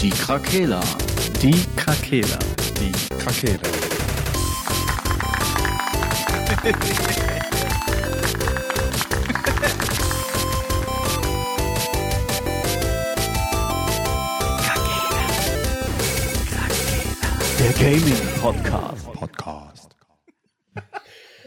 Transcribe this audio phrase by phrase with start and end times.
[0.00, 0.80] Die Krakela.
[1.40, 2.38] Die Krakela.
[2.78, 3.60] Die Krakela.
[17.58, 19.12] Der Gaming Podcast.
[19.12, 19.96] Podcast.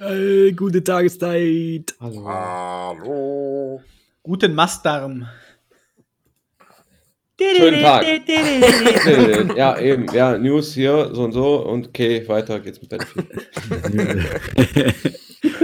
[0.02, 1.96] Äh, gute Tageszeit.
[2.00, 3.82] Hallo.
[4.24, 5.28] Guten Mastdarm.
[7.58, 8.06] Schönen Tag.
[9.58, 10.06] Ja, eben.
[10.14, 11.66] Ja, News hier, so und so.
[11.66, 13.28] Und okay, weiter geht's mit Battlefield.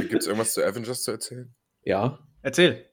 [0.10, 1.54] Gibt es irgendwas zu Avengers zu erzählen?
[1.84, 2.86] Ja, Erzähl.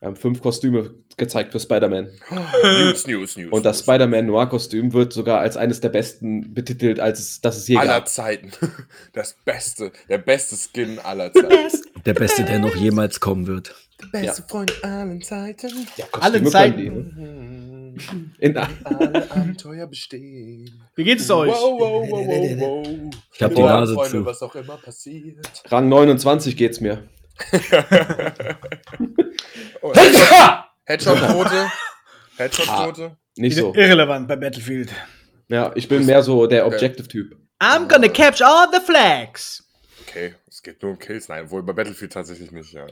[0.00, 2.08] wir haben fünf Kostüme gezeigt für Spider-Man.
[2.62, 3.52] News, News, News.
[3.52, 3.80] Und das.
[3.80, 7.94] Spider-Man Noir-Kostüm wird sogar als eines der besten betitelt, als es, das es je aller
[8.00, 8.08] gab.
[8.08, 8.50] Zeiten.
[9.12, 9.92] Das Beste.
[10.08, 11.82] Der beste Skin aller Zeiten.
[12.04, 13.74] Der Beste, der noch jemals kommen wird.
[14.12, 15.70] Der beste Freund aller Zeiten.
[15.96, 16.76] Ja, Alle Kostüme Zeiten.
[16.76, 17.75] können die, ne?
[18.38, 20.82] In, Alle Abenteuer bestehen.
[20.94, 21.50] Wie geht's euch?
[21.50, 23.14] Wow, wow, wow, wow, wow.
[23.32, 24.26] Ich hab die Nase Freunde, zu.
[24.26, 25.62] was auch immer passiert.
[25.66, 27.08] Rang 29 geht's mir.
[29.82, 29.92] Oh,
[30.84, 31.70] Headshot-Quote.
[32.38, 33.16] Headshot-Quote.
[33.36, 33.74] Nicht so.
[33.74, 34.90] Irrelevant bei Battlefield.
[35.48, 37.36] Ja, ich bin mehr so der Objective-Typ.
[37.60, 39.62] I'm gonna capture all the flags.
[40.08, 41.28] Okay, es geht nur um Kills.
[41.28, 42.86] Nein, wohl bei Battlefield tatsächlich nicht, ja.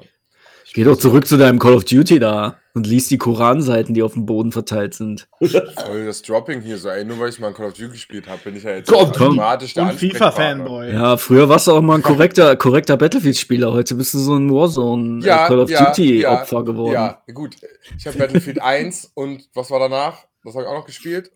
[0.73, 4.15] Geh doch zurück zu deinem Call of Duty da und lies die Koranseiten, die auf
[4.15, 5.29] dem Boden verteilt sind.
[5.39, 8.27] Voll das Dropping hier so, ey, nur weil ich mal ein Call of Duty gespielt
[8.27, 9.27] habe, bin ich ja jetzt Komm, komm.
[9.39, 10.33] automatisch der Und Ansprechpartner.
[10.33, 10.92] FIFA-Fanboy.
[10.92, 13.73] Ja, früher warst du auch mal ein korrekter, korrekter Battlefield-Spieler.
[13.73, 16.92] Heute bist du so ein Warzone, Ja, äh, Call of ja, Duty-Opfer ja, geworden.
[16.95, 17.57] Ja, gut.
[17.98, 20.25] Ich habe Battlefield 1 und was war danach?
[20.42, 21.31] Das habe ich auch noch gespielt?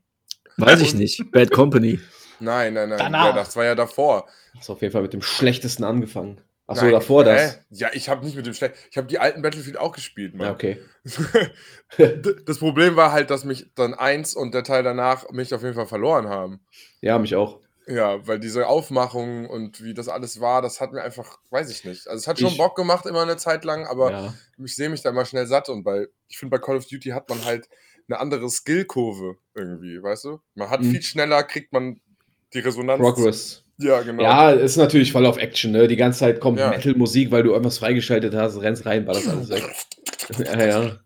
[0.57, 1.31] Weiß ich nicht.
[1.31, 2.01] Bad Company.
[2.41, 2.99] Nein, nein, nein.
[2.99, 3.27] Danach.
[3.27, 4.27] Ja, das war ja davor.
[4.57, 6.41] Hast auf jeden Fall mit dem schlechtesten angefangen.
[6.69, 7.29] Achso, Nein, davor hä?
[7.35, 7.61] das.
[7.71, 8.75] Ja, ich habe nicht mit dem schlecht.
[8.91, 10.47] Ich habe die alten Battlefield auch gespielt, Mann.
[10.49, 10.79] Ja, okay.
[12.47, 15.75] Das Problem war halt, dass mich dann eins und der Teil danach mich auf jeden
[15.75, 16.61] Fall verloren haben.
[17.01, 17.61] Ja, mich auch.
[17.87, 21.85] Ja, weil diese Aufmachung und wie das alles war, das hat mir einfach, weiß ich
[21.87, 22.07] nicht.
[22.07, 24.35] Also es hat schon Ich- Bock gemacht immer eine Zeit lang, aber Ja.
[24.63, 27.09] ich sehe mich da mal schnell satt und bei, ich finde, bei Call of Duty
[27.11, 27.67] hat man halt
[28.09, 30.41] eine andere Skillkurve irgendwie, weißt du?
[30.55, 30.91] Man hat Mhm.
[30.91, 31.99] viel schneller, kriegt man
[32.53, 33.01] die Resonanz.
[33.01, 33.65] Progress.
[33.79, 34.23] Ja, genau.
[34.23, 35.87] Ja, ist natürlich voll auf Action, ne?
[35.87, 36.71] Die ganze Zeit kommt Ja.
[36.71, 39.65] Metal-Musik, weil du irgendwas freigeschaltet hast, rennst rein, war das alles weg.
[40.45, 40.97] ja, ja.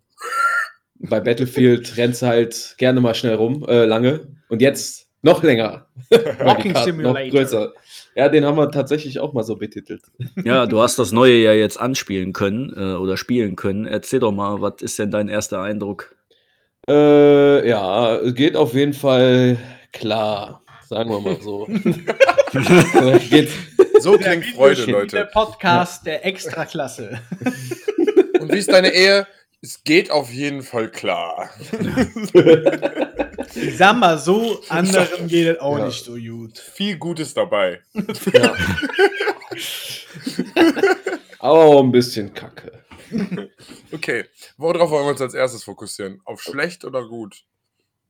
[0.98, 4.26] Bei Battlefield rennst du halt gerne mal schnell rum, äh, lange.
[4.48, 5.86] Und jetzt noch länger.
[6.10, 7.24] Walking Simulator.
[7.24, 7.72] Noch größer.
[8.14, 10.02] Ja, den haben wir tatsächlich auch mal so betitelt.
[10.44, 13.86] Ja, du hast das Neue ja jetzt anspielen können äh, oder spielen können.
[13.86, 16.14] Erzähl doch mal, was ist denn dein erster Eindruck?
[16.88, 19.58] Äh, ja, geht auf jeden Fall
[19.92, 20.61] klar.
[20.92, 21.66] Sagen wir mal so.
[24.00, 25.30] So klingt Freude, Der Leute.
[25.32, 27.18] Podcast der Extraklasse.
[28.40, 29.26] Und wie ist deine Ehe?
[29.62, 31.48] Es geht auf jeden Fall klar.
[33.54, 35.86] Ich sag mal so, anderen geht es auch Ja.
[35.86, 36.58] nicht so gut.
[36.58, 37.80] Viel Gutes dabei.
[38.34, 38.54] ja.
[41.38, 42.70] Aber auch ein bisschen kacke.
[43.92, 44.24] Okay,
[44.58, 46.20] worauf wollen wir uns als erstes fokussieren?
[46.26, 47.44] Auf schlecht oder gut?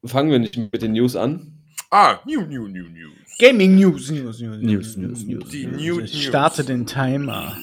[0.04, 1.58] Fangen wir nicht mit den News an.
[1.94, 3.36] Ah, new, new, new, news.
[3.38, 5.48] Gaming News, News, News, News, News, News.
[5.50, 6.10] Die New News.
[6.22, 7.54] Starte den Timer.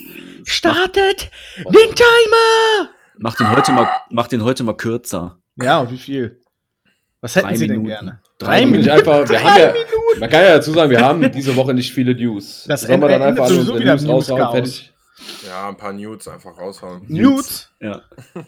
[0.44, 2.90] Startet den Timer!
[3.18, 5.40] Mach den heute mal, mach den heute mal kürzer.
[5.56, 6.40] Ja, und wie viel?
[7.22, 7.88] Was hätten Drei Sie denn Minuten.
[7.88, 8.22] gerne?
[8.38, 8.90] Drei Nicht Minuten.
[8.92, 9.74] einfach, wir haben ja,
[10.20, 12.66] man kann ja dazu sagen, wir haben diese Woche nicht viele News.
[12.68, 14.94] Das Sollen wir dann einfach alle unsere News raushauen, fertig?
[15.48, 17.02] Ja, ein paar Nudes einfach raushauen.
[17.08, 17.72] Nudes?
[17.80, 18.04] Ja.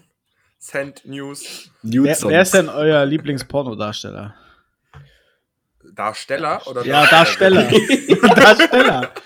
[0.59, 1.71] Send News.
[1.81, 4.13] Wer, wer ist denn euer Lieblingspornodarsteller?
[4.15, 4.50] Darsteller
[6.67, 7.67] oder Ja, Darsteller.
[8.35, 9.09] Darsteller.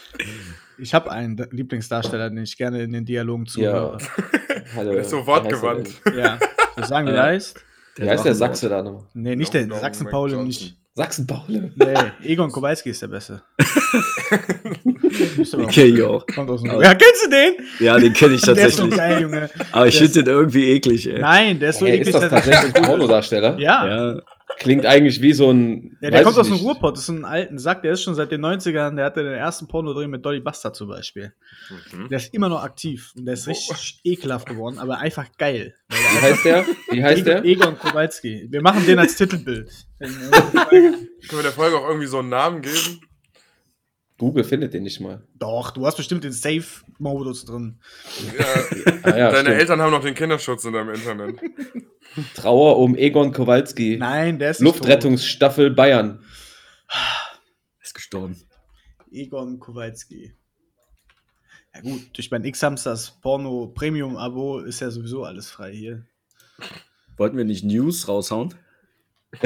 [0.77, 3.51] Ich habe einen Da- Lieblingsdarsteller, den ich gerne in den Dialogen Ja.
[3.53, 3.97] zuhöre.
[4.75, 5.87] Hallo, Der ist so wortgewandt.
[6.05, 6.39] der Ja.
[6.77, 7.63] Ich sagen, wie Äh, der heißt?
[7.95, 9.03] Wie heißt der Sachse da nochmal?
[9.13, 10.75] Nee, nicht der Long, long Sachsen-Paul Mac nicht.
[10.95, 11.71] Sachsen-Paule.
[11.77, 11.93] Nee,
[12.29, 13.41] Egon Kowalski ist der Beste.
[15.53, 16.21] Okay, jo.
[16.33, 17.53] Kommt aus dem Ja, kennst du den?
[17.79, 18.97] Ja, den kenne ich Der ist so tatsächlich.
[18.97, 19.49] geil, Junge.
[19.71, 21.19] Aber ich Der finde den irgendwie eklig, ey.
[21.19, 22.13] Nein, der ist so Hey, eklig.
[22.13, 23.57] ist das tatsächlich ein Pornodarsteller?
[23.59, 23.87] Ja.
[24.15, 24.21] ja.
[24.47, 25.97] Ja, Klingt eigentlich wie so ein.
[26.01, 26.57] der weiß kommt aus dem.
[26.57, 29.33] Ruhrpott, das ist ein alten Sack, der ist schon seit den 90ern, der hatte den
[29.33, 31.33] ersten Pornodreh mit Dolly Buster zum Beispiel.
[31.91, 32.09] Mhm.
[32.09, 35.75] Der ist immer noch aktiv und der ist richtig ekelhaft geworden, aber einfach geil.
[35.89, 36.65] Wie heißt der?
[36.91, 37.43] Wie heißt der?
[37.43, 38.47] Egon Kowalski.
[38.49, 39.71] Wir machen den als Titelbild.
[39.99, 43.01] Können wir der Folge auch irgendwie so einen Namen geben?
[44.17, 45.21] Google findet den nicht mal.
[45.35, 47.79] Doch, du hast bestimmt den Safe-Modus drin.
[48.37, 48.45] Ja,
[49.03, 49.59] Ah, ja, deine stimmt.
[49.59, 51.39] Eltern haben noch den Kinderschutz in deinem Internet.
[52.35, 53.97] Trauer um Egon Kowalski.
[53.99, 56.23] Nein, der ist Luftrettungsstaffel Bayern.
[57.81, 58.35] ist gestorben.
[58.35, 58.47] tot.
[59.11, 60.33] Egon Kowalski.
[61.73, 66.05] Ja gut, durch mein X-Hamsters Porno Premium-Abo ist ja sowieso alles frei hier.
[67.17, 68.53] Wollten wir nicht News raushauen?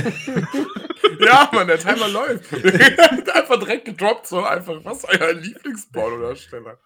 [1.19, 2.53] Ja, Mann, der Timer läuft.
[3.33, 4.79] einfach direkt gedroppt, so einfach.
[4.83, 6.77] Was ist euer Lieblingspornodarsteller?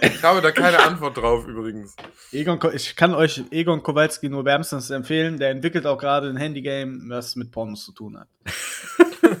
[0.00, 1.94] Ich habe da keine Antwort drauf übrigens.
[2.32, 5.38] Egon, ich kann euch Egon Kowalski nur wärmstens empfehlen.
[5.38, 8.28] Der entwickelt auch gerade ein Handygame, was mit Pornos zu tun hat.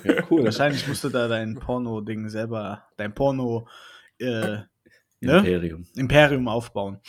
[0.04, 0.44] Ja, cool.
[0.44, 3.66] Wahrscheinlich musst du da dein Porno-Ding selber, dein Porno
[4.18, 4.58] äh,
[5.20, 5.38] ne?
[5.38, 5.86] Imperium.
[5.96, 7.00] Imperium aufbauen.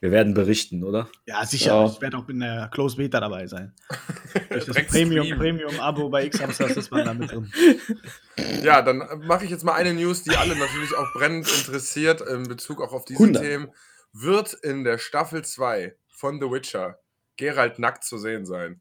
[0.00, 1.10] Wir werden berichten, oder?
[1.26, 1.74] Ja, sicher.
[1.74, 1.86] Ja.
[1.86, 3.74] Ich werde auch in der Close Beta dabei sein.
[4.48, 5.38] Durch das Direkt Premium.
[5.38, 7.52] Premium-Abo bei X-Hamsters ist man da mit drin.
[8.62, 12.44] Ja, dann mache ich jetzt mal eine News, die alle natürlich auch brennend interessiert in
[12.44, 13.42] Bezug auch auf diese 100.
[13.42, 13.68] Themen.
[14.12, 16.98] Wird in der Staffel 2 von The Witcher
[17.36, 18.80] Geralt nackt zu sehen sein?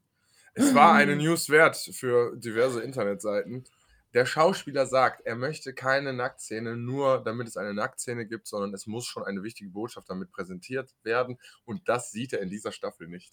[0.54, 3.65] Es war eine News wert für diverse Internetseiten.
[4.14, 8.88] Der Schauspieler sagt, er möchte keine Nacktszene, nur damit es eine Nacktszene gibt, sondern es
[8.88, 11.38] muss schon eine wichtige Botschaft damit präsentiert werden.
[11.66, 13.32] Und das sieht er in dieser Staffel nicht.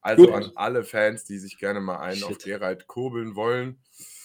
[0.00, 0.34] Also Gut.
[0.34, 2.44] an alle Fans, die sich gerne mal einen auf Shit.
[2.44, 3.80] Geralt kurbeln wollen,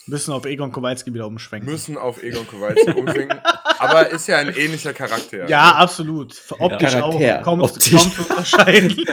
[0.07, 1.71] Müssen auf Egon Kowalski wieder umschwenken.
[1.71, 3.39] müssen auf Egon Kowalski umschwenken.
[3.79, 5.47] Aber ist ja ein ähnlicher Charakter.
[5.47, 6.39] Ja, absolut.
[6.59, 7.39] Optisch Charakter.
[7.39, 7.43] auch.
[7.43, 7.91] Kaum, Optisch.
[7.93, 8.95] kaum zu unterscheiden.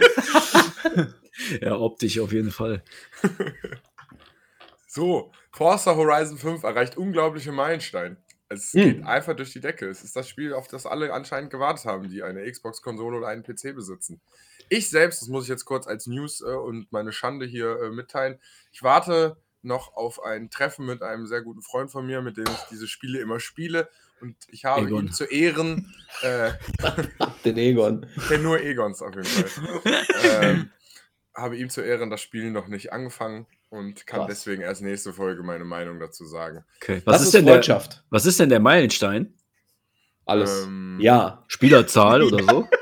[1.62, 2.82] Ja, optisch auf jeden Fall.
[4.88, 8.17] So, Forza Horizon 5 erreicht unglaubliche Meilensteine.
[8.49, 8.82] Es Hm.
[8.82, 9.87] geht einfach durch die Decke.
[9.88, 13.43] Es ist das Spiel, auf das alle anscheinend gewartet haben, die eine Xbox-Konsole oder einen
[13.43, 14.20] PC besitzen.
[14.70, 17.90] Ich selbst, das muss ich jetzt kurz als News äh, und meine Schande hier äh,
[17.90, 18.38] mitteilen,
[18.73, 22.46] ich warte noch auf ein Treffen mit einem sehr guten Freund von mir, mit dem
[22.46, 23.88] ich diese Spiele immer spiele.
[24.20, 25.06] Und ich habe Egon.
[25.06, 26.52] ihm zu Ehren, äh,
[27.44, 28.06] Den Egon.
[28.17, 29.82] Ich kenne nur Egons auf jeden Fall.
[30.43, 30.70] ähm,
[31.38, 34.29] habe ihm zu Ehren das Spiel noch nicht angefangen und kann Krass.
[34.29, 36.64] deswegen erst nächste Folge meine Meinung dazu sagen.
[36.82, 37.02] Okay.
[37.05, 39.35] Was Was, ist, ist denn der, was ist denn der Meilenstein?
[40.25, 40.64] Alles.
[40.64, 41.44] Ähm, ja.
[41.49, 42.69] Spielerzahl oder so?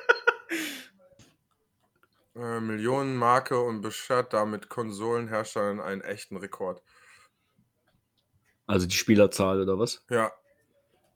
[2.36, 6.82] Äh, Millionenmarke und beschert damit Konsolenherstellern einen echten Rekord.
[8.66, 10.04] Also die Spielerzahl oder was?
[10.10, 10.30] Ja.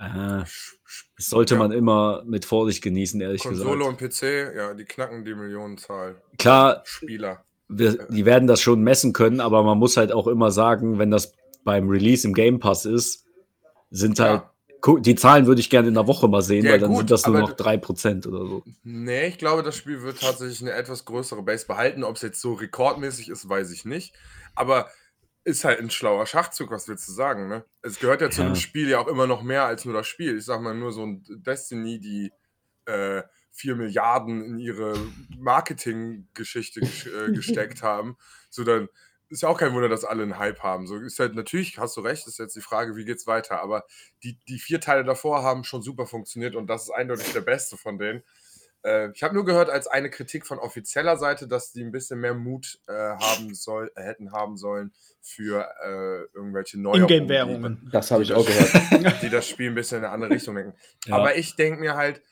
[0.00, 1.58] Das sollte ja.
[1.60, 4.02] man immer mit Vorsicht genießen, ehrlich Konsole gesagt.
[4.02, 6.16] und PC, ja, die knacken die Millionenzahl.
[6.38, 7.44] Klar, Spieler.
[7.68, 11.10] wir, die werden das schon messen können, aber man muss halt auch immer sagen, wenn
[11.10, 11.32] das
[11.64, 13.26] beim Release im Game Pass ist,
[13.90, 14.42] sind halt,
[14.86, 14.94] Ja.
[15.00, 17.10] die Zahlen würde ich gerne in der Woche mal sehen, Ja, weil dann gut, sind
[17.10, 18.62] das nur noch du- 3% oder so.
[18.82, 22.04] Nee, ich glaube, das Spiel wird tatsächlich eine etwas größere Base behalten.
[22.04, 24.14] Ob es jetzt so rekordmäßig ist, weiß ich nicht.
[24.54, 24.88] Aber
[25.44, 27.64] ist halt ein schlauer Schachzug, was willst du sagen, ne?
[27.82, 28.46] Es gehört ja zu Ja.
[28.46, 30.38] einem Spiel ja auch immer noch mehr als nur das Spiel.
[30.38, 32.32] Ich sag mal, nur so ein Destiny, die
[32.86, 33.22] äh,
[33.52, 34.94] 4 Milliarden in ihre
[35.36, 38.16] Marketinggeschichte gesch äh, gesteckt haben.
[38.50, 38.88] So, dann
[39.28, 40.86] ist ja auch kein Wunder, dass alle einen Hype haben.
[40.86, 43.60] So ist halt natürlich, hast du recht, ist jetzt die Frage, wie geht's weiter.
[43.62, 43.84] Aber
[44.24, 47.76] die, die vier Teile davor haben schon super funktioniert und das ist eindeutig der beste
[47.76, 48.22] von denen.
[48.82, 52.20] Äh, ich habe nur gehört als eine Kritik von offizieller Seite, dass die ein bisschen
[52.20, 57.88] mehr Mut äh, haben soll, äh, hätten haben sollen für äh, irgendwelche Neuerungen, Ingame-Währungen.
[57.92, 59.22] Das habe ich auch gehört.
[59.22, 60.74] die, das Spiel ein bisschen in eine andere Richtung denken.
[61.06, 61.16] Ja.
[61.16, 62.22] Aber ich denke mir halt,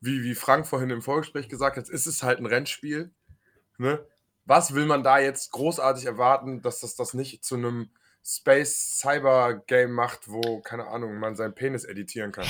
[0.00, 3.10] wie, wie Frank vorhin im Vorgespräch gesagt hat, ist es halt ein Rennspiel.
[3.76, 4.04] Ne?
[4.46, 7.90] Was will man da jetzt großartig erwarten, dass das das nicht zu einem
[8.24, 12.46] Space Cyber Game macht, wo, keine Ahnung, man seinen Penis editieren kann?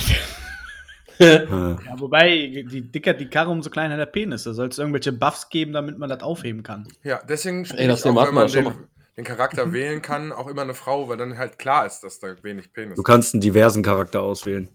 [1.85, 4.43] Ja, wobei, die dicker die Karre, umso kleiner der Penis.
[4.43, 6.87] Da soll es irgendwelche Buffs geben, damit man das aufheben kann.
[7.03, 8.87] Ja, deswegen Ey, das ich auch, wenn man schon den, mal.
[9.17, 12.35] den Charakter wählen kann, auch immer eine Frau, weil dann halt klar ist, dass da
[12.43, 14.69] wenig Penis Du kannst einen diversen Charakter auswählen.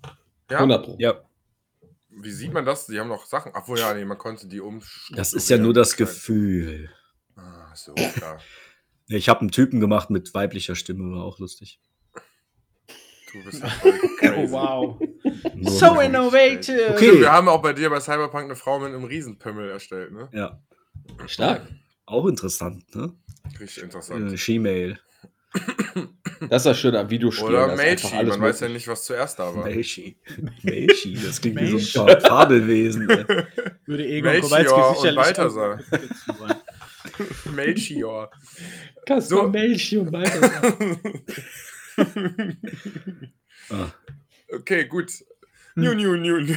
[0.51, 0.97] Ja, 100 Pro.
[0.99, 1.21] Ja,
[2.19, 2.87] wie sieht man das?
[2.87, 3.53] Die haben noch Sachen.
[3.55, 4.81] Ach wohl, ja, nee, man konnte die um.
[5.11, 6.91] das ist ja nur das Gefühl.
[7.37, 8.39] Ah, so, klar.
[9.09, 11.79] Ich habe einen Typen gemacht mit weiblicher Stimme, war auch lustig.
[13.37, 14.35] Du bist ja crazy.
[14.37, 14.99] Oh, wow.
[15.63, 16.91] So innovative.
[16.91, 16.97] Okay.
[17.05, 20.29] Stimmt, wir haben auch bei dir bei Cyberpunk eine Frau mit einem Riesenpimmel erstellt, ne?
[20.33, 20.59] Ja,
[21.27, 21.63] Stark.
[22.07, 23.13] auch interessant, ne?
[23.61, 24.33] Richtig interessant.
[24.33, 24.99] Äh, She-Mail.
[26.49, 27.47] Das ist das Schöne am Videospiel.
[27.49, 28.73] Oder alles man weiß ja möglich.
[28.73, 29.65] nicht, was zuerst da war.
[29.65, 30.19] Melchi.
[30.63, 32.21] Melchi, das klingt wie so ein.
[32.21, 33.09] Fabelwesen.
[33.09, 33.25] ey.
[33.87, 35.81] Würde Egon Melchior Kowalski sicherlich Balthasar.
[37.55, 38.31] Melchior.
[39.07, 39.49] Kaspar So.
[39.49, 40.77] Melchi und weiter.
[43.71, 43.91] Ah.
[44.55, 45.11] okay, gut.
[45.75, 46.57] New, new, new, new.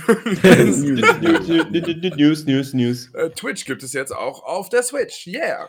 [2.15, 3.13] News, News, News.
[3.15, 5.25] Äh, Twitch gibt es jetzt auch auf der Switch.
[5.25, 5.67] Yeah.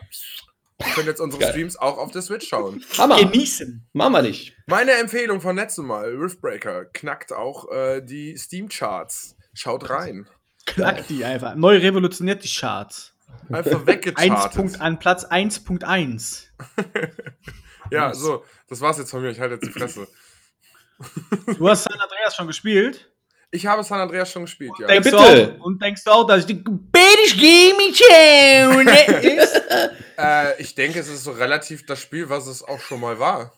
[0.78, 1.52] Wir können jetzt unsere Geil.
[1.52, 2.84] Streams auch auf der Switch schauen.
[2.96, 3.18] Hammer.
[3.18, 3.86] Genießen.
[3.92, 4.56] Machen wir nicht.
[4.66, 9.36] Meine Empfehlung von letztem Mal, Riftbreaker, knackt auch äh, die Steam-Charts.
[9.52, 10.28] Schaut rein.
[10.66, 11.54] Knackt die einfach.
[11.54, 13.14] Neu revolutioniert die Charts.
[13.50, 14.56] Einfach 1 weggechartet.
[14.56, 16.44] Punkt, an Platz 1.1.
[17.90, 19.30] Ja, so, das war's jetzt von mir.
[19.30, 20.06] Ich halte jetzt die Fresse.
[21.59, 23.11] Du hast San Andreas schon gespielt?
[23.52, 24.87] Ich habe San Andreas schon gespielt, ja.
[24.87, 25.16] Denkst bitte.
[25.16, 27.94] Du auch, und denkst du auch, dass die British Gaming?
[30.18, 33.54] Äh, ich denke, es ist so relativ das Spiel, was es auch schon mal war.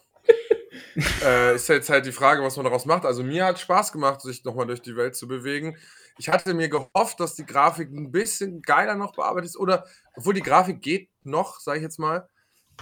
[1.24, 3.04] äh, ist jetzt halt die Frage, was man daraus macht.
[3.04, 5.76] Also mir hat Spaß gemacht, sich nochmal durch die Welt zu bewegen.
[6.18, 9.56] Ich hatte mir gehofft, dass die Grafik ein bisschen geiler noch bearbeitet ist.
[9.56, 12.28] Oder, obwohl die Grafik geht noch, sage ich jetzt mal.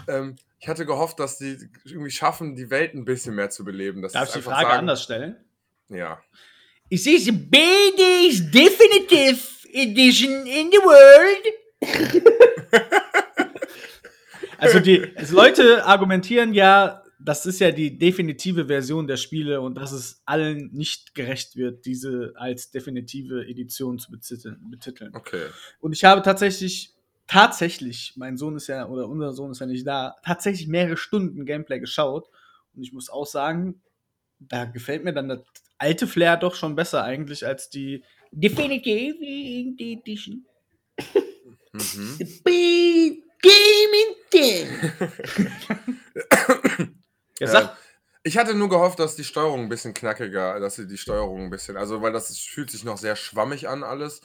[0.08, 4.02] Ähm, ich hatte gehofft, dass die irgendwie schaffen, die Welt ein bisschen mehr zu beleben.
[4.02, 5.36] Dass Darf ich die Frage sagen- anders stellen?
[5.88, 6.20] Ja.
[6.88, 9.40] Is this the biggest definitive
[9.72, 11.44] edition in the world?
[14.58, 19.76] also die also Leute argumentieren ja, das ist ja die definitive Version der Spiele und
[19.76, 25.14] dass es allen nicht gerecht wird, diese als definitive Edition zu betiteln.
[25.14, 25.46] Okay.
[25.80, 26.94] Und ich habe tatsächlich,
[27.30, 31.46] tatsächlich, mein Sohn ist ja, oder unser Sohn ist ja nicht da, tatsächlich mehrere Stunden
[31.46, 32.28] Gameplay geschaut.
[32.74, 33.80] Und ich muss auch sagen,
[34.40, 35.40] da gefällt mir dann das
[35.78, 39.16] alte Flair doch schon besser eigentlich als die Definitive
[39.78, 40.44] Edition.
[41.72, 42.18] Mhm.
[47.38, 47.78] Ja, sag,
[48.22, 51.50] Ich hatte nur gehofft, dass die Steuerung ein bisschen knackiger, dass sie die Steuerung ein
[51.50, 54.20] bisschen, also weil das fühlt sich noch sehr schwammig an alles.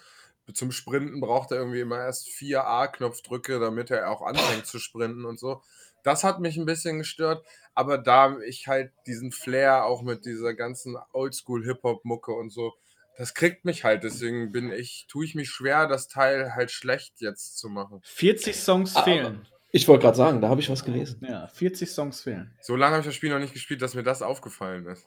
[0.53, 5.25] Zum Sprinten braucht er irgendwie immer erst vier A-Knopfdrücke, damit er auch anfängt zu sprinten
[5.25, 5.61] und so.
[6.03, 10.53] Das hat mich ein bisschen gestört, aber da ich halt diesen Flair auch mit dieser
[10.53, 12.73] ganzen Oldschool-Hip-Hop-Mucke und so,
[13.17, 14.03] das kriegt mich halt.
[14.03, 18.01] Deswegen bin ich, tue ich mich schwer, das Teil halt schlecht jetzt zu machen.
[18.03, 19.47] 40 Songs Aber- fehlen.
[19.71, 21.25] Ich wollte gerade sagen, da habe ich was gelesen.
[21.27, 22.53] Ja, 40 Songs fehlen.
[22.61, 25.05] So lange habe ich das Spiel noch nicht gespielt, dass mir das aufgefallen ist.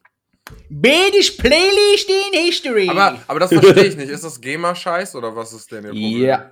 [0.69, 2.89] Biggest Playlist in History.
[2.89, 4.11] Aber, aber das verstehe ich nicht.
[4.11, 6.23] Ist das Gamer-Scheiß oder was ist denn ihr Problem?
[6.23, 6.51] Ja.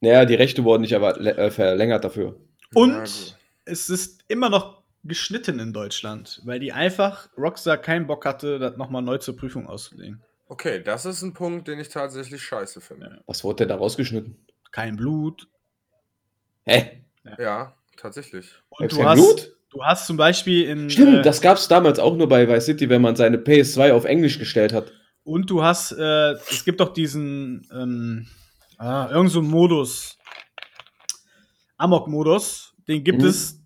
[0.00, 2.36] Naja, die Rechte wurden nicht aber äh, verlängert dafür.
[2.74, 3.36] Und gut.
[3.64, 8.76] es ist immer noch geschnitten in Deutschland, weil die einfach Rockstar keinen Bock hatte, das
[8.76, 10.22] nochmal neu zur Prüfung auszulegen.
[10.48, 13.22] Okay, das ist ein Punkt, den ich tatsächlich scheiße finde.
[13.26, 14.36] Was wurde denn da rausgeschnitten?
[14.70, 15.48] Kein Blut.
[16.64, 17.02] Hä?
[17.38, 18.52] Ja, tatsächlich.
[18.68, 19.55] Und du kein hast, Blut?
[19.76, 20.90] Du hast zum Beispiel in.
[20.90, 23.92] Stimmt, äh, das gab es damals auch nur bei Vice City, wenn man seine PS2
[23.92, 24.92] auf Englisch gestellt hat.
[25.22, 28.26] Und du hast, äh, es gibt doch diesen, ähm,
[28.78, 30.16] ah, irgend so einen Modus.
[31.78, 32.74] Amok-Modus.
[32.88, 33.28] Den gibt Mhm.
[33.28, 33.60] es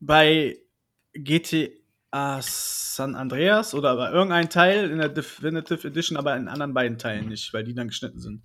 [0.00, 0.56] bei
[1.14, 6.98] GTA San Andreas oder bei irgendeinem Teil in der Definitive Edition, aber in anderen beiden
[6.98, 8.42] Teilen nicht, weil die dann geschnitten sind.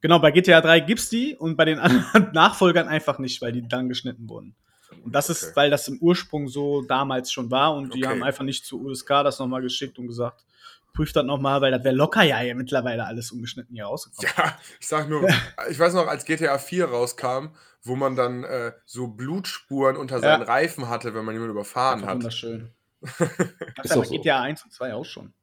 [0.00, 3.66] Genau, bei GTA 3 gibt's die und bei den anderen Nachfolgern einfach nicht, weil die
[3.66, 4.54] dann geschnitten wurden.
[5.02, 5.52] Und das ist, Okay.
[5.56, 8.12] weil das im Ursprung so damals schon war und die Okay.
[8.12, 10.44] haben einfach nicht zu USK das nochmal geschickt und gesagt,
[10.92, 14.30] prüft das nochmal, weil das wäre locker ja hier mittlerweile alles ungeschnitten hier rausgekommen.
[14.36, 15.28] Ja, ich sag nur,
[15.70, 17.48] ich weiß noch, als GTA 4 rauskam,
[17.82, 20.46] wo man dann äh, so Blutspuren unter seinen Ja.
[20.46, 22.16] Reifen hatte, wenn man jemanden überfahren Einfach hat.
[22.16, 22.70] wunderschön.
[23.00, 24.14] Das Ist ist auch aber so.
[24.14, 25.34] GTA 1 und 2 auch schon.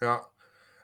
[0.00, 0.26] Ja.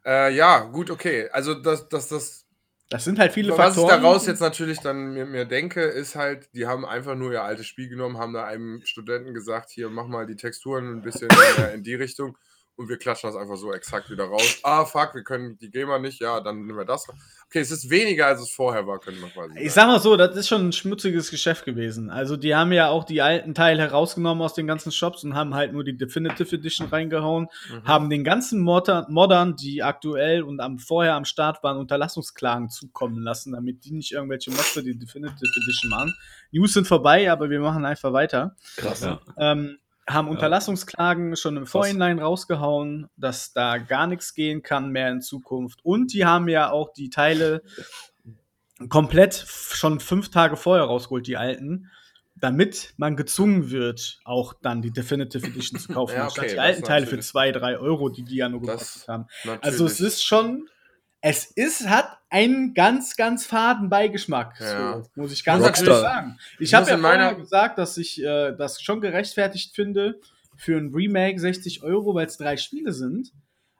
[0.05, 1.29] Äh, ja, gut, okay.
[1.31, 2.46] Also das, das, das,
[2.88, 4.02] Das sind halt viele was ich Faktoren.
[4.02, 7.66] daraus jetzt natürlich dann mir, mir denke, ist halt, die haben einfach nur ihr altes
[7.66, 11.28] Spiel genommen, haben da einem Studenten gesagt, hier, mach mal die Texturen ein bisschen
[11.75, 12.37] in die Richtung
[12.76, 14.61] und wir klatschen das einfach so exakt wieder raus.
[14.62, 17.06] Ah, fuck, wir können die Gamer nicht, ja, dann nehmen wir das.
[17.47, 19.88] Okay, es ist weniger, als es vorher war, könnte man quasi Ich sagen.
[19.88, 22.11] sag mal so, das ist schon ein schmutziges Geschäft gewesen.
[22.11, 25.54] Also die haben ja auch die alten Teile herausgenommen aus den ganzen Shops und haben
[25.54, 27.85] halt nur die Definitive Edition reingehauen, Mhm.
[27.85, 33.23] haben den ganzen Modern, Modern, die aktuell und am, vorher am Start waren, Unterlassungsklagen zukommen
[33.23, 36.14] lassen, damit die nicht irgendwelche Mods für die Definitive Edition machen.
[36.50, 38.56] News sind vorbei, aber wir machen einfach weiter.
[38.76, 39.00] Krass.
[39.02, 39.21] Ja.
[39.38, 39.78] ähm,
[40.09, 45.85] haben Unterlassungsklagen schon im Vorhinein rausgehauen, dass da gar nichts gehen kann mehr in Zukunft.
[45.85, 47.63] Und die haben ja auch die Teile
[48.89, 51.91] komplett schon fünf Tage vorher rausgeholt, die alten,
[52.37, 56.57] damit man gezwungen wird, auch dann die Definitive Edition zu kaufen, Ja, anstatt okay, die
[56.57, 59.27] das alten Teile für zwei, drei Euro, die die ja nur gekostet haben.
[59.45, 59.65] Natürlich.
[59.65, 60.69] Also es ist schon,
[61.20, 65.02] es ist, hat einen ganz, ganz faden Beigeschmack, Ja.
[65.02, 65.88] so, muss ich ganz Rockstar.
[65.88, 66.38] ehrlich sagen.
[66.58, 70.20] Ich habe ja in meiner- vorher gesagt, dass ich äh, das schon gerechtfertigt finde
[70.56, 73.32] für ein Remake 60 Euro, weil es drei Spiele sind.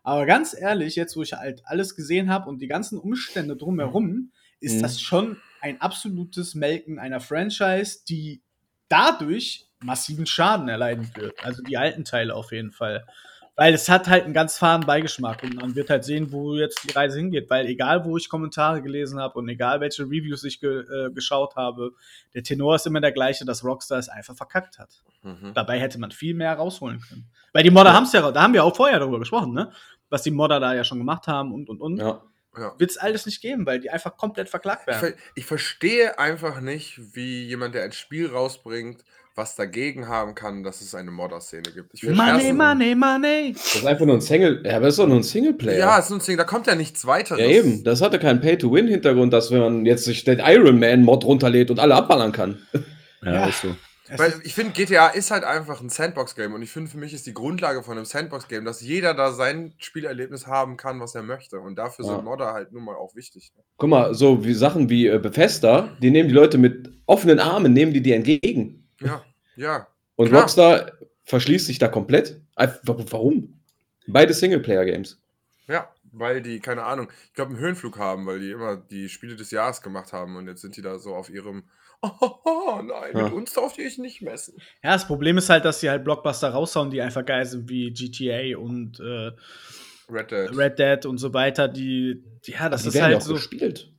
[0.02, 4.30] Aber ganz ehrlich, jetzt wo ich halt alles gesehen habe und die ganzen Umstände drumherum,
[4.60, 4.82] ist Mhm.
[4.82, 8.40] das schon ein absolutes Melken einer Franchise, die
[8.88, 11.34] dadurch massiven Schaden erleiden wird.
[11.44, 13.04] Also die alten Teile auf jeden Fall.
[13.58, 16.84] Weil es hat halt einen ganz faden Beigeschmack und man wird halt sehen, wo jetzt
[16.84, 17.48] die Reise hingeht.
[17.48, 21.56] Weil egal, wo ich Kommentare gelesen habe und egal, welche Reviews ich ge äh, geschaut
[21.56, 21.92] habe,
[22.34, 25.02] der Tenor ist immer der gleiche, dass Rockstar es einfach verkackt hat.
[25.22, 25.54] Mhm.
[25.54, 27.25] Dabei hätte man viel mehr rausholen können.
[27.54, 29.72] Weil die Modder haben es ja, da haben wir auch vorher darüber gesprochen, ne?
[30.10, 31.96] Was die Modder da ja schon gemacht haben und und und.
[31.98, 32.22] Ja.
[32.58, 32.75] Ja.
[32.78, 35.00] wird es alles nicht geben, weil die einfach komplett verklagt Ich, werden.
[35.00, 39.04] ver ich verstehe einfach nicht, wie jemand, der ein Spiel rausbringt,
[39.36, 41.90] was dagegen haben kann, dass es eine Modder-Szene gibt.
[41.92, 43.52] Ich find Money, money, money.
[43.52, 44.62] Das ist einfach nur ein Single.
[44.64, 45.78] Ja, aber das ist doch nur ein Singleplayer.
[45.78, 47.40] Ja, es ist ein Ding, da kommt ja nichts weiteres.
[47.40, 47.84] Ja, eben.
[47.84, 51.94] Das hatte keinen Pay-to-Win-Hintergrund, dass wenn man jetzt sich den Iron Man-Mod runterlädt und alle
[51.94, 52.58] abballern kann.
[53.22, 53.46] Ja, Ja.
[53.46, 53.74] ist so.
[54.16, 57.26] Weil ich finde, GTA ist halt einfach ein Sandbox-Game und ich finde, für mich ist
[57.26, 61.58] die Grundlage von einem Sandbox-Game, dass jeder da sein Spielerlebnis haben kann, was er möchte.
[61.58, 62.12] Und dafür Ja.
[62.14, 63.50] sind Modder halt nun mal auch wichtig.
[63.78, 67.72] Guck mal, so wie Sachen wie äh, Bethesda, die nehmen die Leute mit offenen Armen,
[67.72, 68.85] nehmen die dir entgegen.
[69.00, 69.24] Ja,
[69.56, 69.86] ja.
[70.16, 70.40] Und Klar.
[70.42, 70.92] Rockstar
[71.24, 72.40] verschließt sich da komplett.
[72.84, 73.60] Warum?
[74.06, 75.20] Beide Singleplayer-Games.
[75.68, 79.36] Ja, weil die, keine Ahnung, ich glaube, einen Höhenflug haben, weil die immer die Spiele
[79.36, 81.64] des Jahres gemacht haben und jetzt sind die da so auf ihrem,
[82.02, 83.24] oh, nein, Ja.
[83.24, 84.54] mit uns darf ich nicht messen.
[84.82, 87.90] Ja, das Problem ist halt, dass sie halt Blockbuster raushauen, die einfach geil sind, wie
[87.90, 89.32] GTA und äh,
[90.08, 90.56] Red Dead.
[90.56, 91.66] Red Dead und so weiter.
[91.68, 93.34] Die, die- ja, das die ist werden ja halt auch so.
[93.34, 93.92] gespielt.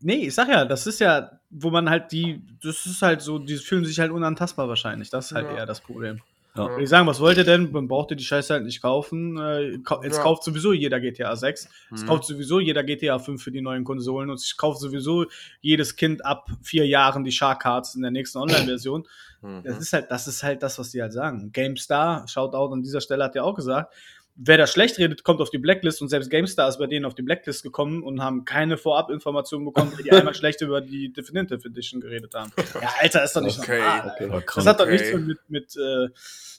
[0.00, 3.38] Nee, ich sag ja, das ist ja, wo man halt die, das ist halt so,
[3.38, 5.10] die fühlen sich halt unantastbar wahrscheinlich.
[5.10, 5.56] Das ist halt Ja.
[5.58, 6.20] eher das Problem.
[6.56, 6.68] Ja.
[6.70, 7.72] Würde ich sagen, was wollt ihr denn?
[7.72, 9.36] Man braucht ihr die Scheiße halt nicht kaufen.
[9.38, 10.22] Äh, kau- Jetzt Ja.
[10.22, 11.68] kauft sowieso jeder GTA 6.
[11.92, 12.06] Es Mhm.
[12.06, 15.26] kauft sowieso jeder GTA 5 für die neuen Konsolen und es kauft sowieso
[15.60, 19.04] jedes Kind ab vier Jahren die Shark Cards in der nächsten Online-Version.
[19.42, 19.62] Mhm.
[19.64, 21.50] Das ist halt, das ist halt das, was die halt sagen.
[21.52, 23.92] GameStar, Shoutout an dieser Stelle, hat ja auch gesagt,
[24.36, 27.14] wer da schlecht redet, kommt auf die Blacklist und selbst GameStar ist bei denen auf
[27.14, 31.66] die Blacklist gekommen und haben keine Vorabinformationen bekommen, weil die einmal schlecht über die Definitive
[31.68, 32.52] Edition geredet haben.
[32.80, 33.78] Ja, Alter, ist doch nicht Okay.
[33.78, 34.16] normal.
[34.18, 34.42] Okay.
[34.56, 36.08] Das hat doch nichts mit, mit, äh,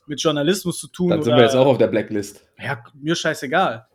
[0.08, 1.10] mit Journalismus zu tun.
[1.10, 2.46] Dann sind oder- wir jetzt auch auf der Blacklist.
[2.60, 3.88] Ja, mir scheißegal.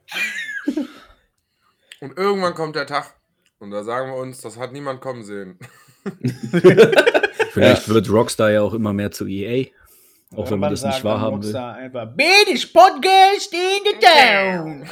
[2.00, 3.14] Und irgendwann kommt der Tag
[3.58, 5.58] und da sagen wir uns, das hat niemand kommen sehen.
[7.52, 9.66] Vielleicht wird Rockstar ja auch immer mehr zu EA.
[10.36, 11.56] Auch wenn man das nicht wahrhaben will.
[11.56, 14.80] Einfach, Biggest Podcast in the town.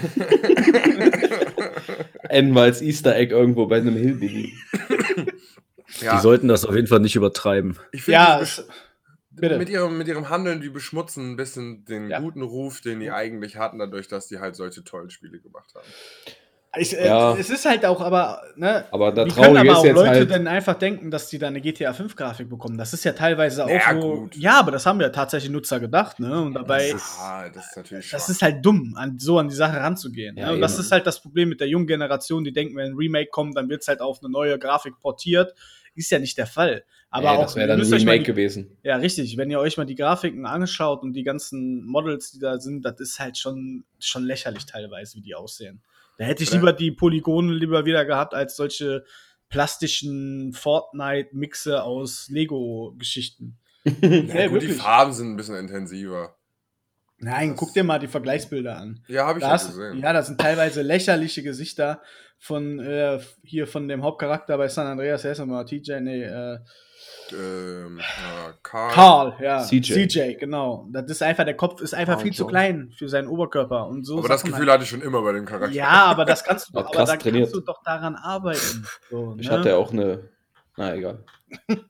[2.28, 4.52] Enden wir als Easter Egg irgendwo bei einem Hillbilly.
[6.02, 7.76] Ja, Die sollten das auf jeden Fall nicht übertreiben.
[7.92, 8.40] ich finde, Ja,
[9.56, 12.20] mit, ihrem, mit ihrem Handeln, die beschmutzen ein bisschen den Ja.
[12.20, 15.86] guten Ruf, den die eigentlich hatten, dadurch, dass die halt solche tollen Spiele gemacht haben.
[16.76, 17.34] Ich, äh, Ja.
[17.36, 20.10] Es ist halt auch, aber, ne, Aber da Wie können aber ist auch jetzt Leute
[20.10, 20.30] halt.
[20.30, 22.76] denn einfach denken, dass die da eine GTA 5 Grafik bekommen?
[22.76, 24.00] Das ist ja teilweise auch Ja, so.
[24.16, 24.36] gut.
[24.36, 26.40] Ja, aber das haben ja tatsächlich Nutzer gedacht, ne?
[26.42, 28.28] Und dabei, Das ist, ah, das ist natürlich das schwach.
[28.34, 30.36] ist halt dumm, an, so an die Sache ranzugehen.
[30.36, 30.52] Ja, ne?
[30.54, 33.30] Und das ist halt das Problem mit der jungen Generation, die denken, wenn ein Remake
[33.30, 35.54] kommt, dann wird es halt auf eine neue Grafik portiert.
[35.94, 36.84] Ist ja nicht der Fall.
[37.10, 38.76] Aber auch, das wäre dann ein Remake die- gewesen.
[38.82, 39.38] Ja, richtig.
[39.38, 43.00] Wenn ihr euch mal die Grafiken angeschaut und die ganzen Models, die da sind, das
[43.00, 45.80] ist halt schon, schon lächerlich teilweise, wie die aussehen.
[46.18, 49.04] Da hätte ich lieber die Polygone lieber wieder gehabt, als solche
[49.48, 53.58] plastischen Fortnite-Mixe aus Lego-Geschichten.
[53.84, 54.68] ja, Ja, gut, die.
[54.68, 56.36] Farben sind ein bisschen intensiver.
[57.18, 59.02] Nein, Das- guck dir mal die Vergleichsbilder an.
[59.08, 59.98] Ja, habe ich Da hast, gesehen.
[60.00, 62.02] ja, das sind teilweise lächerliche Gesichter
[62.38, 66.58] von äh, hier von dem Hauptcharakter bei San Andreas, der ist nochmal TJ, nee, äh,
[67.32, 68.92] Ähm, ja, Karl.
[68.92, 69.62] Karl, ja.
[69.62, 70.08] CJ.
[70.08, 70.86] CJ, genau.
[70.90, 72.50] Das ist einfach, der Kopf ist einfach Carl viel zu Jones.
[72.52, 73.86] klein für seinen Oberkörper.
[73.86, 75.66] Und so Aber das Gefühl hatte ich schon immer bei dem Charakter.
[75.66, 75.74] halt.
[75.74, 77.44] Ja, aber das kannst du, aber krass da trainiert.
[77.44, 78.86] kannst du doch daran arbeiten.
[79.10, 79.58] So, Ich ne?
[79.58, 80.28] hatte auch eine.
[80.76, 81.24] Na, egal.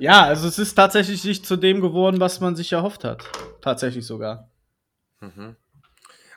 [0.00, 3.22] Ja, also es ist tatsächlich nicht zu dem geworden, was man sich erhofft hat.
[3.60, 4.50] Tatsächlich sogar.
[5.20, 5.54] Mhm.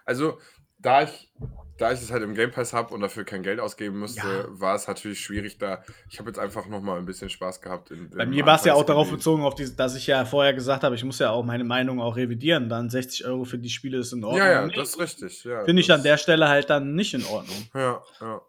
[0.05, 0.37] Also,
[0.77, 1.31] da ich,
[1.77, 4.45] da ich es halt im Game Pass habe und dafür kein Geld ausgeben musste, Ja.
[4.47, 5.83] war es natürlich schwierig da.
[6.09, 7.91] Ich habe jetzt einfach noch mal ein bisschen Spaß gehabt.
[7.91, 10.53] In, Bei mir war es ja auch darauf bezogen, auf die, dass ich ja vorher
[10.53, 12.69] gesagt habe, ich muss ja auch meine Meinung auch revidieren.
[12.69, 14.39] Dann 60 Euro für die Spiele ist in Ordnung.
[14.39, 15.43] Ja, ja, Nee, das ist richtig.
[15.43, 17.57] Ja, Finde ich das- an der Stelle halt dann nicht in Ordnung.
[17.73, 18.41] Ja, ja.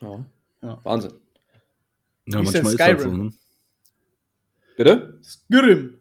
[0.00, 0.24] Ja.
[0.62, 0.80] Ja.
[0.84, 1.12] Wahnsinn.
[2.26, 3.08] Ja, Wie ist manchmal ist halt so.
[3.08, 3.24] Skyrim?
[3.26, 3.32] Ne?
[4.76, 5.20] Bitte?
[5.22, 5.98] Skyrim.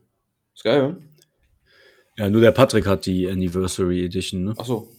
[0.56, 1.10] Skyrim?
[2.18, 4.44] Ja, nur der Patrick hat die Anniversary Edition.
[4.46, 4.54] Ne?
[4.58, 4.90] Achso.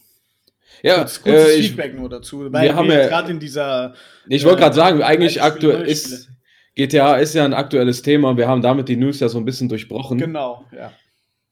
[0.83, 2.53] Ja, Kurz, kurzes äh, ich, Feedback nur dazu.
[2.53, 3.94] Weil haben wir ja- gerade in dieser.
[4.29, 6.29] ich wollte gerade sagen, äh, eigentlich aktuell ist
[6.74, 8.37] GTA ist ja ein aktuelles Thema.
[8.37, 10.18] Wir haben damit die News ja so ein bisschen durchbrochen.
[10.18, 10.92] Genau, ja.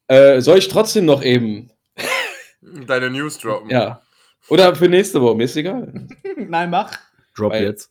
[0.07, 1.71] Äh, soll ich trotzdem noch eben?
[2.87, 3.69] Deine News droppen.
[3.69, 4.01] Ja.
[4.49, 6.07] Oder für nächste Woche, mir ist egal.
[6.37, 6.91] Nein, mach.
[7.35, 7.89] Drop Weil- jetzt.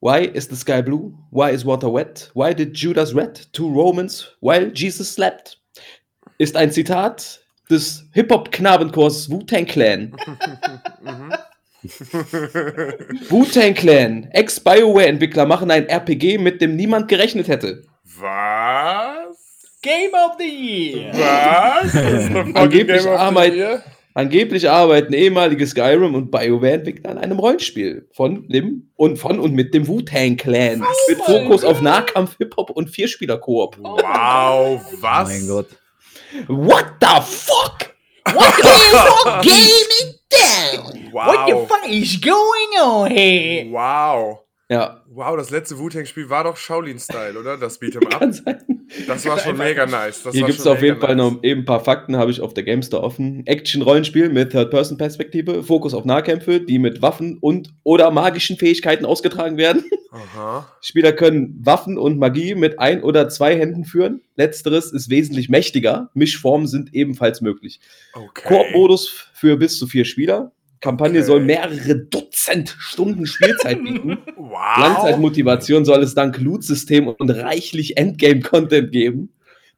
[0.00, 1.14] Why is the sky blue?
[1.30, 2.30] Why is water wet?
[2.34, 5.58] Why did Judas red two Romans while Jesus slept?
[6.38, 10.14] Ist ein Zitat des Hip-Hop-Knabenchors Wu-Tang Clan.
[11.02, 11.32] Mhm.
[13.28, 17.82] Wu-Tang Clan, Ex-BioWare-Entwickler machen ein RPG, mit dem niemand gerechnet hätte.
[18.04, 19.36] Was?
[19.82, 21.12] Game of the Year.
[21.12, 21.94] Was?
[22.56, 23.82] Angeblich Game of the Arbeit- Year?
[24.16, 29.74] Angeblich arbeiten ehemalige Skyrim und BioWare-Entwickler an einem Rollenspiel von dem und von und mit
[29.74, 30.84] dem Wu-Tang Clan.
[31.08, 33.76] Mit Fokus auf Nahkampf, Hip-Hop und Vierspieler-Koop.
[33.80, 35.28] Wow, was?
[35.28, 35.66] Mein Gott.
[36.46, 37.94] What the fuck?
[38.32, 41.12] What the in down.
[41.12, 43.70] What the fuck is going on here?
[43.70, 44.43] Wow.
[44.70, 47.56] Ja, Wow, das letzte Wu-Tang-Spiel war doch Shaolin-Style, oder?
[47.56, 48.56] Das Beat'em Up.
[49.06, 50.22] Das war schon mega nice.
[50.22, 51.32] Das Hier gibt es auf jeden mega Fall nice.
[51.32, 53.46] noch eben ein paar Fakten, habe ich auf der GameStar offen.
[53.46, 59.84] Action-Rollenspiel mit Third-Person-Perspektive, Fokus auf Nahkämpfe, die mit Waffen und oder magischen Fähigkeiten ausgetragen werden.
[60.10, 60.66] Aha.
[60.80, 64.22] Spieler können Waffen und Magie mit ein oder zwei Händen führen.
[64.36, 66.10] Letzteres ist wesentlich mächtiger.
[66.14, 67.80] Mischformen sind ebenfalls möglich.
[68.14, 68.48] Okay.
[68.48, 70.52] Koop-Modus für bis zu vier Spieler.
[70.84, 71.26] Kampagne Okay.
[71.26, 74.18] soll mehrere Dutzend Stunden Spielzeit bieten.
[74.36, 74.78] Wow.
[74.78, 79.30] Langzeitmotivation soll es dank Loot-System und reichlich Endgame-Content geben.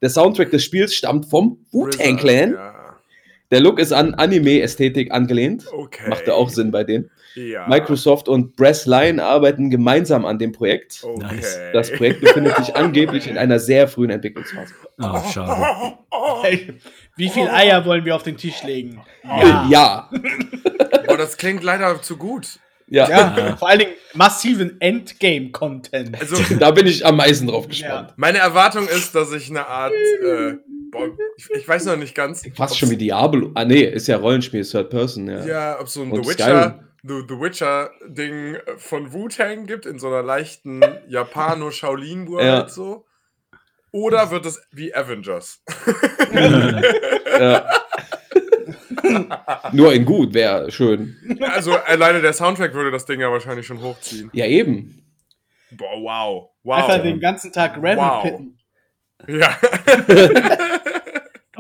[0.03, 2.53] Der Soundtrack des Spiels stammt vom Wu-Tang Clan.
[2.53, 2.75] Ja.
[3.51, 5.67] Der Look ist an Anime-Ästhetik angelehnt.
[5.73, 6.09] Okay.
[6.09, 7.11] Macht ja auch Sinn bei denen.
[7.35, 7.67] Ja.
[7.69, 11.01] Microsoft und Breastline arbeiten gemeinsam an dem Projekt.
[11.05, 11.41] Okay.
[11.73, 14.75] Das Projekt befindet sich angeblich in einer sehr frühen Entwicklungsphase.
[14.99, 15.97] Ah, schade.
[16.43, 16.75] Hey,
[17.17, 19.01] Wie viel Eier wollen wir auf den Tisch legen?
[19.23, 19.67] Ja.
[19.71, 20.11] Ja.
[21.07, 22.59] Boah, das klingt leider zu gut.
[22.89, 23.09] ja.
[23.09, 26.19] Ja, vor allen Dingen massiven Endgame-Content.
[26.21, 28.13] Also, Da bin ich am meisten drauf gespannt.
[28.17, 29.93] meine Erwartung ist, dass ich eine Art.
[29.93, 30.55] Äh,
[30.97, 32.43] boah, ich, ich weiß noch nicht ganz.
[32.55, 33.51] Fast schon wie Diablo.
[33.55, 35.45] Ah, nee, ist ja Rollenspiel, ist Third Person, ja.
[35.45, 36.31] Ja, ob so ein Und The.
[36.31, 42.69] Witcher, The, The Witcher-Ding von Wu-Tang gibt, in so einer leichten Japano-Shaolin-World Ja.
[42.69, 43.05] so.
[43.93, 45.63] Oder wird es wie Avengers?
[47.39, 47.67] Ja.
[49.73, 51.17] Nur in gut wäre schön.
[51.53, 54.31] Also alleine der Soundtrack würde das Ding ja wahrscheinlich schon hochziehen.
[54.33, 55.05] Ja, eben.
[55.71, 56.51] Boah, wow.
[56.77, 57.03] Einfach Wow.
[57.03, 58.23] den ganzen Tag Revan Wow.
[58.23, 58.59] pitten.
[59.29, 59.57] Ja.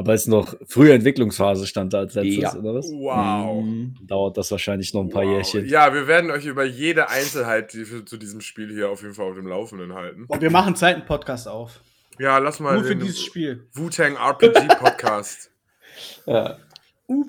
[0.07, 2.55] Aber ist noch frühe Entwicklungsphase stand da als letztes, Ja.
[2.55, 2.87] oder was?
[2.93, 3.61] wow.
[3.65, 3.97] Mhm.
[4.07, 5.33] Dauert das wahrscheinlich noch ein paar wow.
[5.33, 5.67] Jährchen.
[5.67, 9.15] Ja, wir werden euch über jede Einzelheit die für, zu diesem Spiel hier auf jeden
[9.15, 10.27] Fall auf dem Laufenden halten.
[10.29, 11.81] Und wir machen Zeit einen Podcast auf.
[12.21, 13.67] Ja, lass mal Nur für den dieses Spiel.
[13.73, 15.51] Wu-Tang RPG Podcast.
[16.27, 16.57] Ja.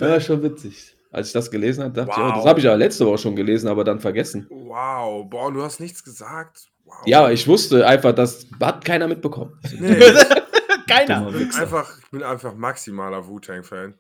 [0.01, 0.93] ja, schon witzig.
[1.11, 2.31] Als ich das gelesen habe, dachte ich, Wow.
[2.31, 4.45] oh, das habe ich ja letzte Woche schon gelesen, aber dann vergessen.
[4.49, 5.25] Wow.
[5.29, 6.67] Boah, du hast nichts gesagt.
[6.85, 6.95] Wow.
[7.05, 9.57] Ja, ich wusste einfach, das hat keiner mitbekommen.
[9.79, 9.97] Nee,
[10.88, 11.19] Keiner.
[11.19, 11.62] Dummer Wichser.
[11.62, 13.93] einfach, ich bin einfach maximaler Wu-Tang-Fan.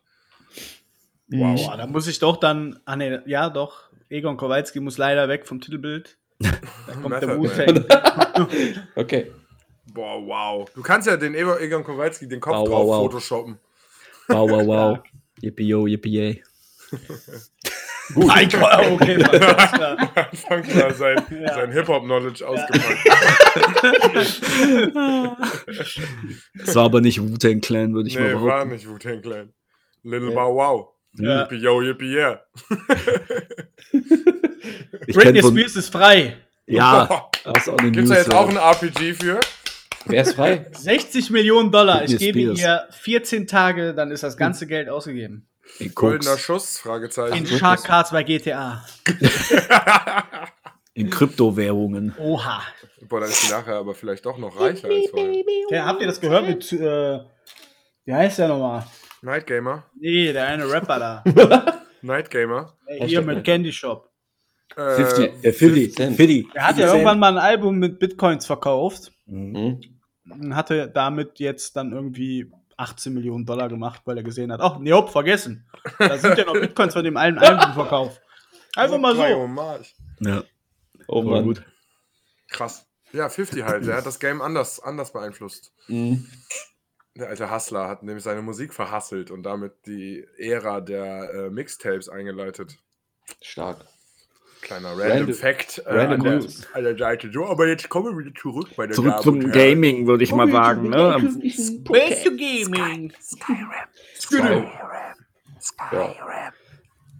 [1.29, 1.65] Wow.
[1.65, 2.79] Boah, da muss ich doch dann.
[2.85, 3.89] Ah, nee, ja, doch.
[4.09, 6.17] Egon Kowalski muss leider weg vom Titelbild.
[6.39, 6.51] Da
[7.01, 7.37] kommt der.
[7.37, 7.85] Wu-Tang.
[8.95, 9.31] Okay.
[9.93, 10.69] Boah, wow.
[10.75, 13.03] Du kannst ja den Egon Kowalski den Kopf Wow, wow, drauf wow.
[13.03, 13.59] photoshoppen.
[14.27, 14.99] Wow, wow, wow.
[15.41, 15.87] Yippie yo,
[18.09, 18.29] yippie yay.
[18.29, 20.11] Ein Gott, okay, Mann, alles klar.
[20.15, 21.53] Anfang klar sein, Ja.
[21.53, 23.07] sein Hip-Hop-Knowledge ausgepackt.
[26.65, 28.69] Das war aber nicht Wu-Tang Clan, würde ich nee, mal war behaupten.
[28.73, 29.53] nicht Wu-Tang Clan.
[30.03, 30.87] Little Bow Wow.
[31.19, 31.41] Ja.
[31.43, 32.39] Yippie yo, yippie yeah.
[35.07, 36.37] Britney von, Spears ist frei.
[36.67, 38.11] ja, das ist auch eine Gibt's News.
[38.17, 38.39] da jetzt ja.
[38.39, 39.39] auch ein RPG für?
[40.05, 40.67] Wer ist frei?
[40.71, 42.03] 60 Millionen Dollar.
[42.03, 42.59] Ich gebe Spears.
[42.59, 45.46] ihr 14 Tage, dann ist das ganze Geld ausgegeben.
[45.79, 46.77] In Goldener Koks, Schuss?
[46.79, 47.37] Fragezeichen.
[47.37, 48.83] In Shark Cards bei GTA.
[50.93, 52.15] in Kryptowährungen.
[52.17, 52.61] Oha.
[53.07, 55.29] Boah, dann ist die nachher aber vielleicht doch noch reicher als vorher.
[55.67, 56.71] Okay, habt ihr das gehört mit.
[56.73, 57.19] Äh,
[58.05, 58.85] wie heißt der nochmal?
[59.21, 59.83] Night Gamer.
[59.99, 61.83] Nee, der eine Rapper da.
[62.01, 62.73] Night Gamer.
[63.05, 64.09] Hier mit Candy Shop.
[64.75, 65.91] Äh, 50, der Philly.
[65.91, 66.15] Cent.
[66.17, 66.47] Philly.
[66.53, 69.81] Er hat ja irgendwann mal ein Album mit Bitcoins verkauft Mhm.
[70.29, 74.77] und hatte damit jetzt dann irgendwie 18 Millionen Dollar gemacht, weil er gesehen hat, ach,
[74.79, 75.67] nee, hopp, vergessen.
[75.99, 78.21] Da sind ja noch Bitcoins von dem alten Album verkauft.
[78.75, 79.21] Einfach mal so.
[80.19, 80.43] Ja,
[81.07, 81.43] Oh war Mann.
[81.45, 81.63] gut.
[82.49, 82.85] Krass.
[83.13, 83.85] Ja, 50 halt.
[83.87, 85.71] Der hat das Game anders, anders beeinflusst.
[85.87, 86.29] Mhm.
[87.15, 92.09] Der alte Hustler hat nämlich seine Musik verhasselt und damit die Ära der äh, Mixtapes
[92.09, 92.77] eingeleitet.
[93.41, 93.85] Stark.
[94.61, 96.67] Kleiner Random, Random- Fact äh, Random an, der, News.
[96.73, 97.29] an der Seite.
[97.31, 99.51] So, aber jetzt kommen wir wieder zurück bei der Zurück Damen zum.
[99.51, 100.89] Gaming, würde ich mal sagen.
[100.89, 101.15] Ne?
[101.89, 103.13] Welche Gaming?
[104.19, 104.65] Skyrim.
[105.91, 106.15] Ja.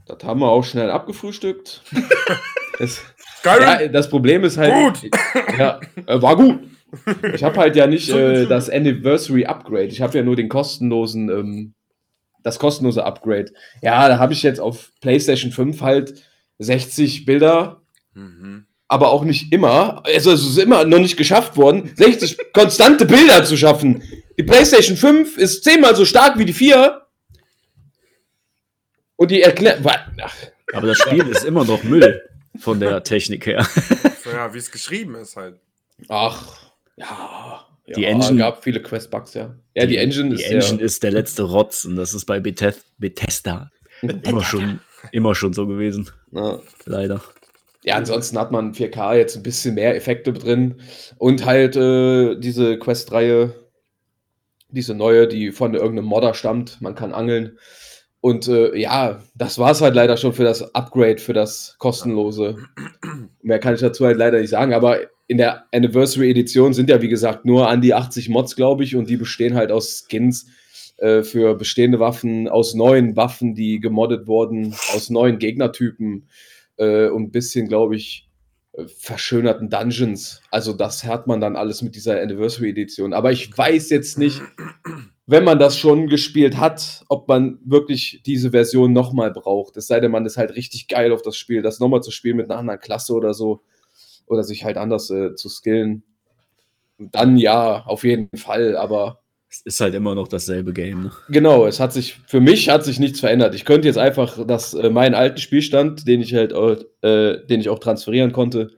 [0.08, 1.84] Das haben wir auch schnell abgefrühstückt.
[2.80, 3.02] das,
[3.39, 3.62] Skyrim?
[3.63, 5.02] ja, das Problem ist halt.
[5.02, 5.12] Gut.
[5.58, 6.60] Ja, äh, war gut.
[7.34, 9.88] Ich habe halt ja nicht äh, das Anniversary Upgrade.
[9.88, 11.73] Ich habe ja nur den kostenlosen, ähm,
[12.43, 13.52] das kostenlose Upgrade.
[13.82, 16.23] Ja, da habe ich jetzt auf PlayStation 5 halt
[16.59, 17.81] 60 Bilder,
[18.13, 18.65] Mhm.
[18.87, 20.03] aber auch nicht immer.
[20.05, 24.01] Also es ist immer noch nicht geschafft worden, 60 konstante Bilder zu schaffen.
[24.37, 27.01] Die PlayStation 5 ist zehnmal so stark wie die 4.
[29.15, 29.81] Und die erklärt.
[30.73, 32.21] Aber das Spiel ist immer noch Müll
[32.59, 33.67] von der Technik her.
[34.23, 35.59] So, ja, wie es geschrieben ist halt.
[36.07, 36.55] ach
[36.97, 37.63] ja.
[37.95, 39.55] Die ja, Engine- gab viele Questbugs, ja.
[39.73, 42.39] Ja, die, Engine die ist Engine ja, ist der letzte Rotz und das ist bei
[42.41, 44.81] Bethes Bethesda immer schon,
[45.13, 46.09] immer schon so gewesen.
[46.38, 46.60] Ja.
[46.86, 47.21] Leider.
[47.84, 50.82] Ja, ansonsten hat man 4K jetzt ein bisschen mehr Effekte drin
[51.17, 53.54] und halt äh, diese Quest-Reihe,
[54.69, 56.82] diese neue, die von irgendeinem Modder stammt.
[56.82, 57.58] Man kann angeln
[58.19, 62.58] Und äh, ja, das war es halt leider schon für das Upgrade, für das kostenlose.
[63.41, 67.02] Mehr kann ich dazu halt leider nicht sagen, aber in der Anniversary Edition sind ja,
[67.02, 70.47] wie gesagt, nur an die 80 Mods, glaube ich, und die bestehen halt aus Skins
[70.97, 76.27] äh, für bestehende Waffen, aus neuen Waffen, die gemoddet wurden, aus neuen Gegnertypen
[76.77, 78.27] äh, und ein bisschen, glaube ich,
[78.73, 80.41] äh, verschönerten Dungeons.
[80.49, 83.13] Also das hat man dann alles mit dieser Anniversary Edition.
[83.13, 84.41] Aber ich weiß jetzt nicht,
[85.27, 89.77] wenn man das schon gespielt hat, ob man wirklich diese Version nochmal braucht.
[89.77, 92.38] Es sei denn, man ist halt richtig geil auf das Spiel, das nochmal zu spielen
[92.38, 93.62] mit einer anderen Klasse oder so.
[94.25, 96.03] Oder sich halt anders äh, zu skillen.
[96.97, 101.03] Dann ja, auf jeden Fall, aber Es ist halt immer noch dasselbe Game.
[101.03, 101.12] Ne?
[101.29, 103.55] Genau, es hat sich, für mich hat sich nichts verändert.
[103.55, 106.51] Ich könnte jetzt einfach das, äh, meinen alten Spielstand, den ich halt,
[107.01, 108.71] äh, den ich auch transferieren konnte,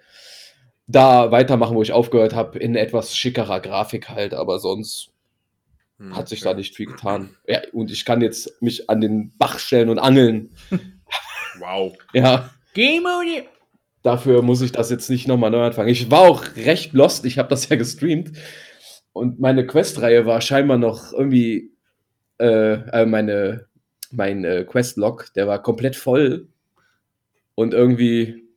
[0.88, 5.12] da weitermachen, wo ich aufgehört habe, in etwas schickerer Grafik halt, aber sonst
[6.00, 6.52] Hm, hat sich ja.
[6.52, 7.36] da nicht viel getan.
[7.48, 10.50] Ja, und ich kann jetzt mich an den Bach stellen und angeln.
[11.58, 11.98] Wow.
[12.14, 13.44] Ja, Game Mode.
[14.02, 15.90] dafür muss ich das jetzt nicht nochmal neu anfangen.
[15.90, 18.32] Ich war auch recht lost, ich habe das ja gestreamt.
[19.20, 21.72] Und meine Quest-Reihe war scheinbar noch irgendwie,
[22.40, 23.68] äh, äh, meine,
[24.12, 26.48] mein äh, Quest-Log, der war komplett voll.
[27.56, 28.48] Und irgendwie,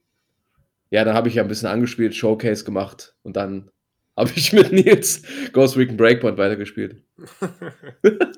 [0.91, 3.71] ja, dann habe ich ja ein bisschen angespielt, Showcase gemacht und dann
[4.17, 5.23] habe ich mit Nils
[5.53, 7.03] Ghost Recon Breakpoint weitergespielt.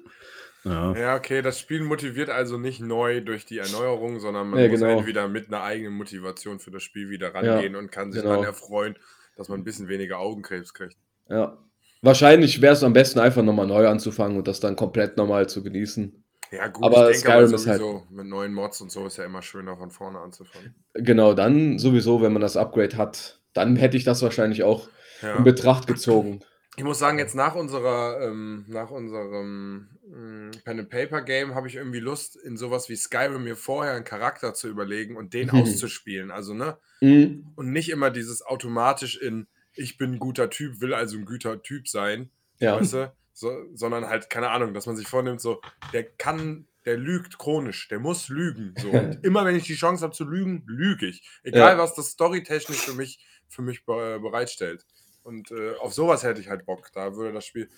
[0.65, 0.97] Ja.
[0.97, 4.81] Ja, okay, das Spiel motiviert also nicht neu durch die Erneuerung, sondern man Ja, muss
[4.81, 4.99] genau.
[4.99, 8.37] entweder mit einer eigenen Motivation für das Spiel wieder rangehen und kann sich genau.
[8.37, 8.97] dann erfreuen,
[9.37, 10.97] dass man ein bisschen weniger Augenkrebs kriegt.
[11.29, 11.59] Ja.
[12.05, 15.63] Wahrscheinlich wäre es am besten, einfach nochmal neu anzufangen und das dann komplett nochmal zu
[15.63, 16.23] genießen.
[16.51, 19.07] Ja, gut, Aber ich denke aber Skyrim ist halt- sowieso mit neuen Mods und so
[19.07, 20.75] ist ja immer schöner von vorne anzufangen.
[20.95, 24.89] Genau, dann sowieso, wenn man das Upgrade hat, dann hätte ich das wahrscheinlich auch
[25.23, 25.37] Ja.
[25.37, 26.41] in Betracht gezogen.
[26.77, 31.67] Ich muss sagen, jetzt nach unserer, ähm, nach unserem ähm, Pen and Paper Game habe
[31.69, 35.49] ich irgendwie Lust, in sowas wie Skyrim mir vorher einen Charakter zu überlegen und den
[35.49, 35.63] Mhm.
[35.63, 36.31] auszuspielen.
[36.31, 36.77] Also, ne?
[37.01, 37.47] Mhm.
[37.57, 41.63] Und nicht immer dieses automatisch in ich bin ein guter Typ, will also ein guter
[41.63, 42.81] Typ sein, Ja.
[42.81, 43.13] weißt du?
[43.33, 45.61] So, sondern halt, keine Ahnung, dass man sich vornimmt, so,
[45.93, 48.75] der kann, der lügt chronisch, der muss lügen.
[48.79, 48.91] So.
[49.19, 51.29] Und immer wenn ich die Chance habe zu lügen, lüge ich.
[51.43, 51.79] Egal, Ja.
[51.79, 54.87] was das storytechnisch für mich, für mich be bereitstellt.
[55.25, 56.91] Und äh, auf sowas hätte ich halt Bock.
[56.93, 57.69] Da würde das Spiel,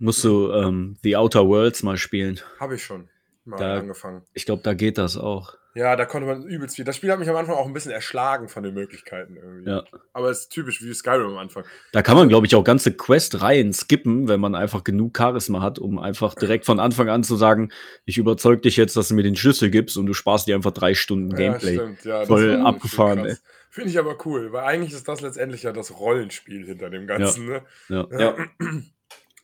[0.00, 2.40] Musst du ähm, The Outer Worlds mal spielen.
[2.60, 3.08] habe ich schon
[3.48, 4.22] mal Da- angefangen.
[4.34, 5.54] Ich glaube, da geht das auch.
[5.74, 6.84] Ja, da konnte man übelst viel.
[6.84, 9.70] Das Spiel hat mich am Anfang auch ein bisschen erschlagen von den Möglichkeiten irgendwie.
[9.70, 9.84] Ja.
[10.12, 11.62] Aber es ist typisch wie Skyrim am Anfang.
[11.92, 15.78] Da kann man, glaube ich, auch ganze Quest-Reihen skippen, wenn man einfach genug Charisma hat,
[15.78, 17.70] um einfach direkt von Anfang an zu sagen,
[18.06, 20.72] ich überzeug dich jetzt, dass du mir den Schlüssel gibst und du sparst dir einfach
[20.72, 21.76] drei Stunden Gameplay.
[21.76, 22.04] Ja, stimmt.
[22.04, 23.42] Ja, Voll abgefahren, krass.
[23.70, 27.46] Finde ich aber cool, weil eigentlich ist das letztendlich ja das Rollenspiel hinter dem Ganzen.
[27.46, 27.62] Ne?
[27.88, 28.06] Ja.
[28.18, 28.36] Ja.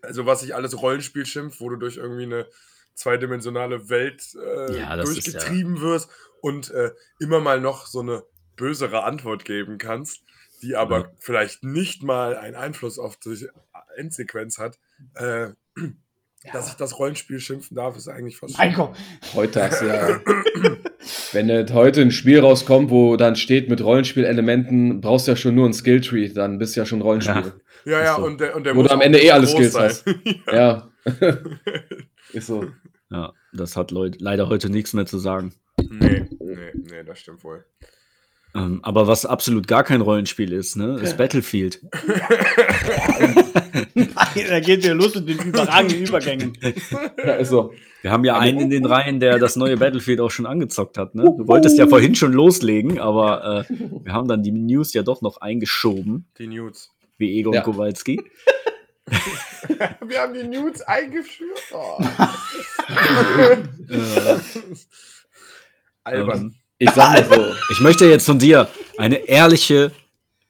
[0.03, 2.47] Also was sich alles Rollenspiel schimpft, wo du durch irgendwie eine
[2.95, 6.09] zweidimensionale Welt äh, Ja, durchgetrieben wirst
[6.41, 8.23] und äh, immer mal noch so eine
[8.57, 10.23] bösere Antwort geben kannst,
[10.63, 11.11] die aber Ja.
[11.19, 13.49] vielleicht nicht mal einen Einfluss auf die
[13.97, 14.79] Endsequenz hat.
[15.15, 15.49] Äh,
[16.53, 18.95] Dass ich das Rollenspiel schimpfen darf, ist eigentlich fast Mein Gott.
[19.35, 20.21] Heute hast du ja.
[21.33, 25.55] wenn jetzt heute ein Spiel rauskommt, wo dann steht mit Rollenspielelementen, brauchst du ja schon
[25.55, 27.55] nur ein Skilltree, dann bist du ja schon Rollenspiel.
[27.87, 28.25] Ja, ja, Ist so.
[28.27, 29.73] und der, und der Wo muss du am Ende eh alle groß Skills
[30.05, 30.23] sein.
[30.53, 30.91] Ja.
[32.35, 32.67] Ist so.
[33.11, 35.55] Ja, das hat Leut leider heute nichts mehr zu sagen.
[35.79, 37.65] nee, nee, nee, das stimmt wohl.
[38.57, 41.81] Ähm, aber was absolut gar kein Rollenspiel ist, ne, ist Battlefield.
[44.49, 46.53] da geht der los mit den überragenden Übergängen.
[47.19, 47.73] Ja, ist so.
[48.03, 51.15] Wir haben ja einen in den Reihen, der das neue Battlefield auch schon angezockt hat.
[51.15, 51.23] Ne?
[51.25, 55.23] Du wolltest ja vorhin schon loslegen, aber äh, wir haben dann die News ja doch
[55.23, 56.91] noch eingeschoben, Die Nudes.
[57.17, 57.61] wie Egon Ja.
[57.63, 58.21] Kowalski.
[59.07, 61.61] Wir haben die Nudes eingeführt.
[61.73, 61.99] Oh.
[63.89, 64.37] Äh,
[66.05, 66.39] Albern.
[66.41, 67.55] ähm, Ich sag mal so.
[67.71, 69.91] ich möchte jetzt von dir eine ehrliche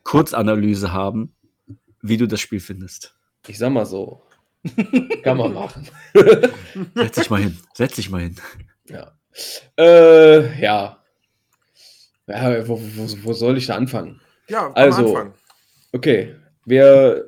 [0.02, 1.34] Kurzanalyse haben,
[2.02, 3.14] wie du das Spiel findest.
[3.46, 4.22] Ich sag mal so.
[5.22, 5.86] Kann man machen.
[6.94, 7.58] Setz dich mal hin.
[7.74, 8.36] Setz dich mal hin.
[8.88, 9.12] Ja.
[9.78, 11.02] Äh, ja.
[12.26, 14.20] ja wo, wo, wo soll ich da anfangen?
[14.48, 15.34] Ja, Also- Anfang.
[15.92, 17.24] Okay, wir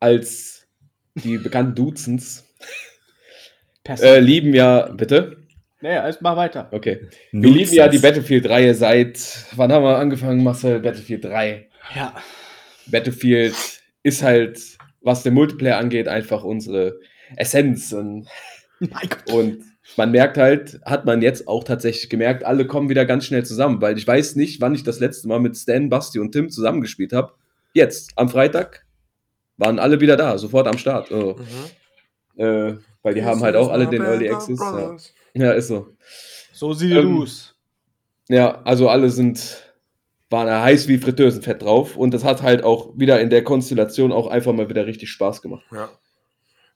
[0.00, 0.66] als
[1.14, 2.44] die bekannten Duzens
[3.88, 5.36] äh, lieben ja, bitte?
[5.82, 6.68] Naja, erst mal weiter.
[6.72, 7.08] Okay.
[7.32, 10.80] Wir lieben ja die Battlefield-Reihe seit, wann haben wir angefangen, Marcel?
[10.80, 11.68] Battlefield 3.
[11.94, 12.14] Ja.
[12.86, 13.54] Battlefield
[14.02, 14.60] ist halt,
[15.00, 17.00] was den Multiplayer angeht, einfach unsere
[17.36, 17.92] Essenz.
[17.92, 18.28] Und,
[19.32, 19.62] und
[19.96, 23.80] man merkt halt, hat man jetzt auch tatsächlich gemerkt, alle kommen wieder ganz schnell zusammen,
[23.80, 27.14] weil ich weiß nicht, wann ich das letzte Mal mit Stan, Basti und Tim zusammengespielt
[27.14, 27.32] habe.
[27.72, 28.84] Jetzt, am Freitag,
[29.60, 31.12] waren alle wieder da, sofort am Start.
[31.12, 32.42] Also, Mhm.
[32.42, 34.58] äh, weil die haben halt auch alle den Early Access.
[34.58, 34.96] Ja.
[35.34, 35.96] Ja, ist so.
[36.52, 37.54] So sieht Ähm, es aus.
[38.28, 39.64] Ja, also alle sind,
[40.28, 44.12] waren da heiß wie Fritteusenfett drauf und das hat halt auch wieder in der Konstellation
[44.12, 45.64] auch einfach mal wieder richtig Spaß gemacht.
[45.72, 45.88] Ja.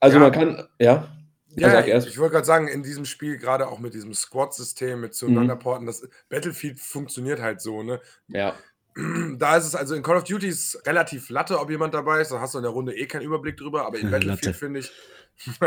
[0.00, 0.22] Also Ja.
[0.22, 1.08] man kann, ja,
[1.56, 5.14] Ja, ich, ich wollte gerade sagen, in diesem Spiel, gerade auch mit diesem Squad-System, mit
[5.14, 8.00] zueinanderporten, das Battlefield funktioniert halt so, ne?
[8.28, 8.54] ja,
[9.38, 12.30] Da ist es also in Call of Duty ist relativ Latte, ob jemand dabei ist.
[12.30, 14.26] Da hast du in der Runde eh keinen Überblick drüber, aber in Latte.
[14.28, 14.92] Battlefield finde ich.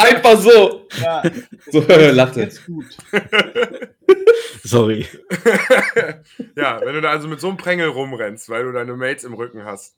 [0.00, 1.22] einfach so, Ja,
[1.70, 2.48] so Latte.
[2.66, 2.86] gut.
[4.64, 5.06] Sorry.
[6.56, 9.34] ja, wenn du da also mit so einem Prängel rumrennst, weil du deine Mates im
[9.34, 9.96] Rücken hast.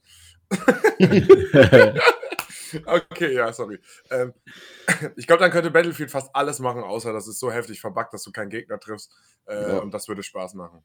[2.87, 3.79] Okay, ja, sorry.
[4.11, 4.33] Ähm,
[5.17, 8.25] ich glaube, dann könnte Battlefield fast alles machen, außer dass es so heftig verbuggt, dass
[8.25, 9.13] du keinen Gegner triffst.
[9.47, 9.79] Äh, Ja.
[9.79, 10.83] Und das würde Spaß machen.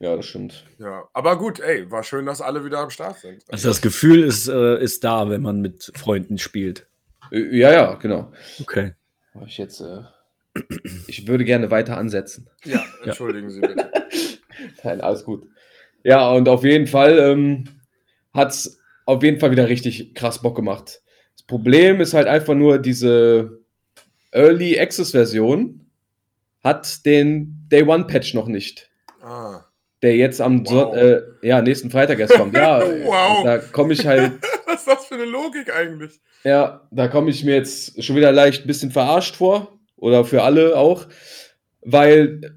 [0.00, 0.64] Ja, das stimmt.
[0.78, 3.44] Ja, aber gut, ey, war schön, dass alle wieder am Start sind.
[3.48, 6.86] Also das Gefühl ist, äh, ist da, wenn man mit Freunden spielt.
[7.30, 8.32] Ja, ja, genau.
[8.60, 8.94] Okay.
[9.46, 10.00] Ich jetzt, äh,
[11.06, 12.48] ich würde gerne weiter ansetzen.
[12.64, 13.92] Ja, entschuldigen Sie bitte.
[14.84, 15.46] Nein, alles gut.
[16.02, 17.64] Ja, und auf jeden Fall ähm,
[18.32, 21.02] hat es auf jeden Fall wieder richtig krass Bock gemacht.
[21.36, 23.60] Das Problem ist halt einfach nur, diese
[24.32, 25.90] Early Access Version
[26.64, 28.90] hat den Day One Patch noch nicht.
[29.20, 29.64] Ah.
[30.02, 30.68] Der jetzt am Wow.
[30.68, 32.56] Son äh, ja, nächsten Freitag erst kommt.
[32.56, 33.44] Ja, Wow.
[33.44, 34.32] da komme ich halt,
[34.66, 36.20] Was ist das für eine Logik eigentlich?
[36.44, 39.78] ja, da komme ich mir jetzt schon wieder leicht ein bisschen verarscht vor.
[39.96, 41.06] Oder für alle auch.
[41.82, 42.56] Weil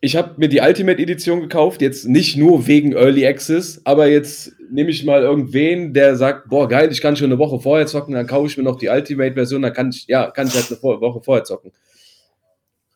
[0.00, 4.52] ich habe mir die Ultimate Edition gekauft, jetzt nicht nur wegen Early Access, aber jetzt
[4.70, 8.14] nehme ich mal irgendwen, der sagt, boah, geil, ich kann schon eine Woche vorher zocken,
[8.14, 10.70] dann kaufe ich mir noch die Ultimate Version, dann kann ich, ja, kann ich halt
[10.70, 11.72] eine Woche vorher zocken.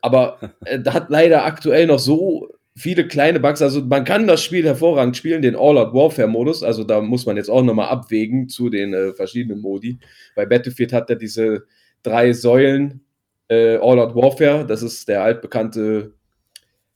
[0.00, 4.42] Aber äh, da hat leider aktuell noch so viele kleine Bugs, also man kann das
[4.42, 8.48] Spiel hervorragend spielen, den All-Out Warfare Modus, also da muss man jetzt auch nochmal abwägen
[8.48, 9.98] zu den äh, verschiedenen Modi.
[10.34, 11.64] Bei Battlefield hat er diese
[12.02, 13.00] drei Säulen,
[13.48, 16.14] äh, All-Out Warfare, das ist der altbekannte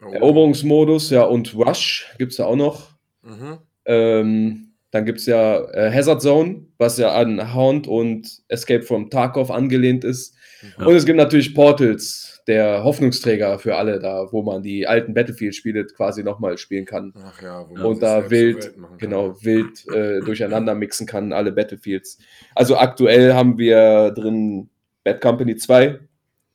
[0.02, 0.12] Oh.
[0.12, 2.90] Eroberungsmodus, ja, und Rush gibt es da auch noch.
[3.22, 3.58] Mhm.
[3.86, 9.10] Ähm, dann gibt es ja äh, Hazard Zone, was ja an Hound und Escape from
[9.10, 10.34] Tarkov angelehnt ist.
[10.78, 10.86] Ja.
[10.86, 15.86] Und es gibt natürlich Portals, der Hoffnungsträger für alle da, wo man die alten Battlefield-Spiele
[15.86, 17.12] quasi nochmal spielen kann.
[17.20, 22.18] Ach ja, wo man und da wild, genau, wild äh, durcheinander mixen kann, alle Battlefields.
[22.54, 24.68] Also aktuell haben wir drin
[25.02, 25.98] Bad Company 2,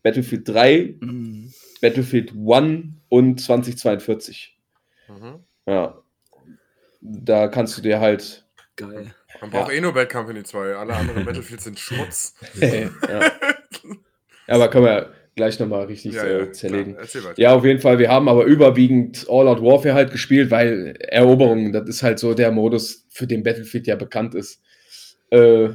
[0.04, 0.96] Battlefield 3,
[1.82, 4.58] Battlefield 1 und 2042.
[5.10, 5.40] Mhm.
[5.66, 5.98] Ja.
[7.02, 8.46] Da kannst du dir halt.
[8.78, 9.14] Geil.
[9.42, 9.78] Man braucht Ja.
[9.78, 10.76] eh nur Bad Company 2.
[10.76, 12.36] Alle anderen Battlefields sind Schmutz.
[12.62, 12.90] ja.
[14.48, 16.96] Aber können wir gleich nochmal richtig Ja, äh, zerlegen.
[16.98, 17.34] klar.
[17.38, 18.00] Ja, auf jeden Fall.
[18.00, 22.52] Wir haben aber überwiegend All-Out Warfare halt gespielt, weil Eroberungen, das ist halt so der
[22.52, 24.62] Modus, für den Battlefield ja bekannt ist.
[25.30, 25.70] Äh,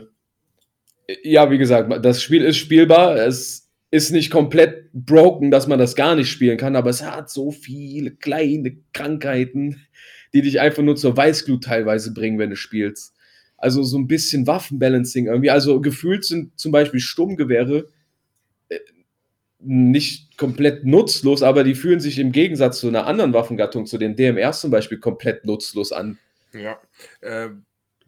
[1.23, 3.17] ja, wie gesagt, das Spiel ist spielbar.
[3.17, 7.31] Es ist nicht komplett broken, dass man das gar nicht spielen kann, aber es hat
[7.31, 9.87] so viele kleine Krankheiten,
[10.35, 13.15] die dich einfach nur zur Weißglut teilweise bringen, wenn du spielst.
[13.57, 15.51] Also so ein bisschen Waffenbalancing irgendwie.
[15.51, 17.87] Also gefühlt sind zum Beispiel Sturmgewehre
[19.67, 24.17] nicht komplett nutzlos, aber die fühlen sich im Gegensatz zu einer anderen Waffengattung, zu den
[24.17, 26.19] DMRs zum Beispiel, komplett nutzlos an.
[26.53, 26.79] Ja.
[27.21, 27.51] Äh,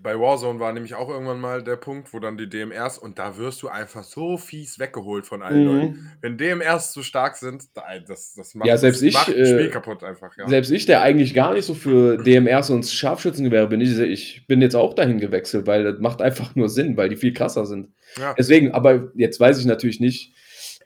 [0.01, 3.37] bei Warzone war nämlich auch irgendwann mal der Punkt, wo dann die DMRs und da
[3.37, 5.67] wirst du einfach so fies weggeholt von allen Mhm.
[5.67, 6.13] Leuten.
[6.21, 9.45] Wenn DMRs zu stark sind, da, das, das macht, Ja, selbst das ich, macht äh,
[9.45, 10.31] Spiel kaputt einfach.
[10.39, 10.49] Ja.
[10.49, 14.63] Selbst ich, der eigentlich gar nicht so für DMRs und Scharfschützengewehre bin, ich, ich bin
[14.63, 17.89] jetzt auch dahin gewechselt, weil das macht einfach nur Sinn, weil die viel krasser sind.
[18.19, 18.35] Ja.
[18.39, 20.33] Deswegen, aber jetzt weiß ich natürlich nicht,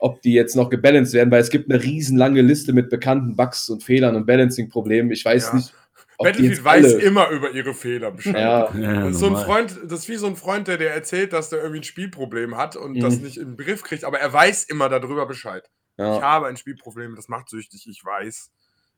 [0.02, 3.68] ob die jetzt noch gebalanced werden, weil es gibt eine riesenlange Liste mit bekannten Bugs
[3.70, 5.10] und Fehlern und Balancing-Problemen.
[5.12, 5.54] Ich weiß Ja.
[5.56, 5.72] nicht,
[6.18, 8.34] ob Battlefield weiß immer über ihre Fehler Bescheid.
[8.34, 9.36] Ja, Ja, Das ist, so ein.
[9.36, 12.56] Freund, das ist wie so ein Freund, der dir erzählt, dass der irgendwie ein Spielproblem
[12.56, 13.22] hat und das Mhm.
[13.24, 15.70] nicht in den Griff kriegt, aber er weiß immer darüber Bescheid.
[15.98, 18.50] Ich habe ein Spielproblem, das macht süchtig, ich weiß.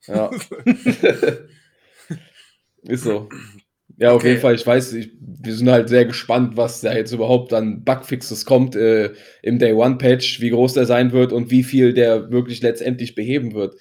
[0.07, 0.31] ja.
[2.83, 3.29] Ist so.
[3.97, 4.31] Ja, auf Okay.
[4.31, 7.85] jeden Fall, ich weiß, ich, wir sind halt sehr gespannt, was da jetzt überhaupt an
[7.85, 11.95] Bugfixes kommt äh, im Day One Patch, wie groß der sein wird und wie viel
[11.95, 13.77] der wirklich letztendlich beheben wird.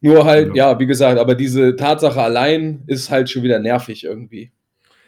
[0.00, 4.52] Nur halt, ja, wie gesagt, aber diese Tatsache allein ist halt schon wieder nervig irgendwie.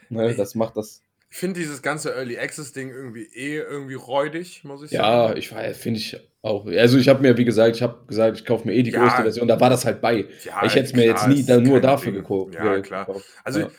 [0.09, 1.03] Ne, das macht das.
[1.31, 5.39] Ich finde dieses ganze Early Access Ding irgendwie eh irgendwie räudig, muss ich Ja, sagen.
[5.39, 6.67] ich weiß, finde ich auch.
[6.67, 8.99] Also ich habe mir, wie gesagt, ich habe gesagt, ich kaufe mir eh die Ja.
[8.99, 10.27] größte Version, da war das halt bei.
[10.45, 12.55] Ja, ich hätte es mir jetzt nie da nur dafür gekauft.
[12.55, 13.07] Ja, klar.
[13.45, 13.71] Also ja.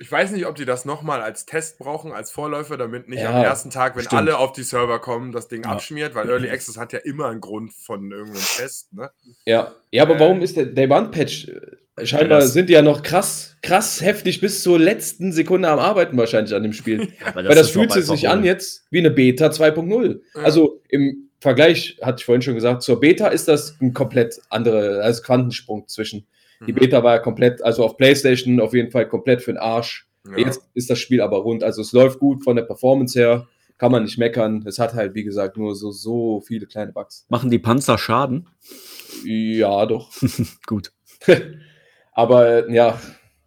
[0.00, 3.30] Ich weiß nicht, ob die das nochmal als Test brauchen, als Vorläufer, damit nicht Ja,
[3.36, 4.20] am ersten Tag, wenn stimmt.
[4.22, 5.70] alle auf die Server kommen, das Ding Ja.
[5.70, 9.10] abschmiert, weil Early Access hat ja immer einen Grund von irgendeinem Test, ne?
[9.44, 11.48] Ja, ja, aber Äh, warum ist der Day One Patch?
[11.48, 15.80] äh, Scheinbar das- sind die ja noch krass, krass heftig bis zur letzten Sekunde am
[15.80, 17.12] Arbeiten wahrscheinlich an dem Spiel.
[17.24, 20.20] Aber Weil das ist fühlt sich an jetzt wie eine Beta 2.0.
[20.36, 20.42] Ja.
[20.42, 25.02] Also im Vergleich, hatte ich vorhin schon gesagt, zur Beta ist das ein komplett andere,
[25.02, 26.24] also Quantensprung zwischen.
[26.66, 26.76] Die Mhm.
[26.76, 30.08] Beta war ja komplett, also auf PlayStation auf jeden Fall komplett für den Arsch.
[30.28, 30.38] Ja.
[30.38, 31.62] Jetzt ist das Spiel aber rund.
[31.62, 33.46] Also es läuft gut von der Performance her,
[33.78, 34.64] kann man nicht meckern.
[34.66, 37.26] Es hat halt, wie gesagt, nur so, so viele kleine Bugs.
[37.28, 38.48] Machen die Panzer Schaden?
[39.24, 40.10] Ja, doch.
[40.66, 40.92] Gut.
[42.12, 43.00] aber ja,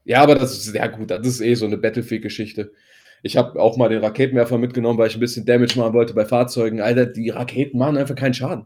[0.04, 2.72] ja, aber das ist ja gut, das ist eh so eine Battlefield-Geschichte.
[3.24, 6.26] Ich habe auch mal den Raketenwerfer mitgenommen, weil ich ein bisschen Damage machen wollte bei
[6.26, 6.82] Fahrzeugen.
[6.82, 8.66] Alter, die Raketen machen einfach keinen Schaden.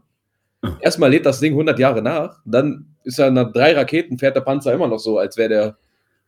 [0.80, 4.40] Erstmal lädt das Ding 100 Jahre nach, dann ist er nach drei Raketen, fährt der
[4.40, 5.76] Panzer immer noch so, als wäre der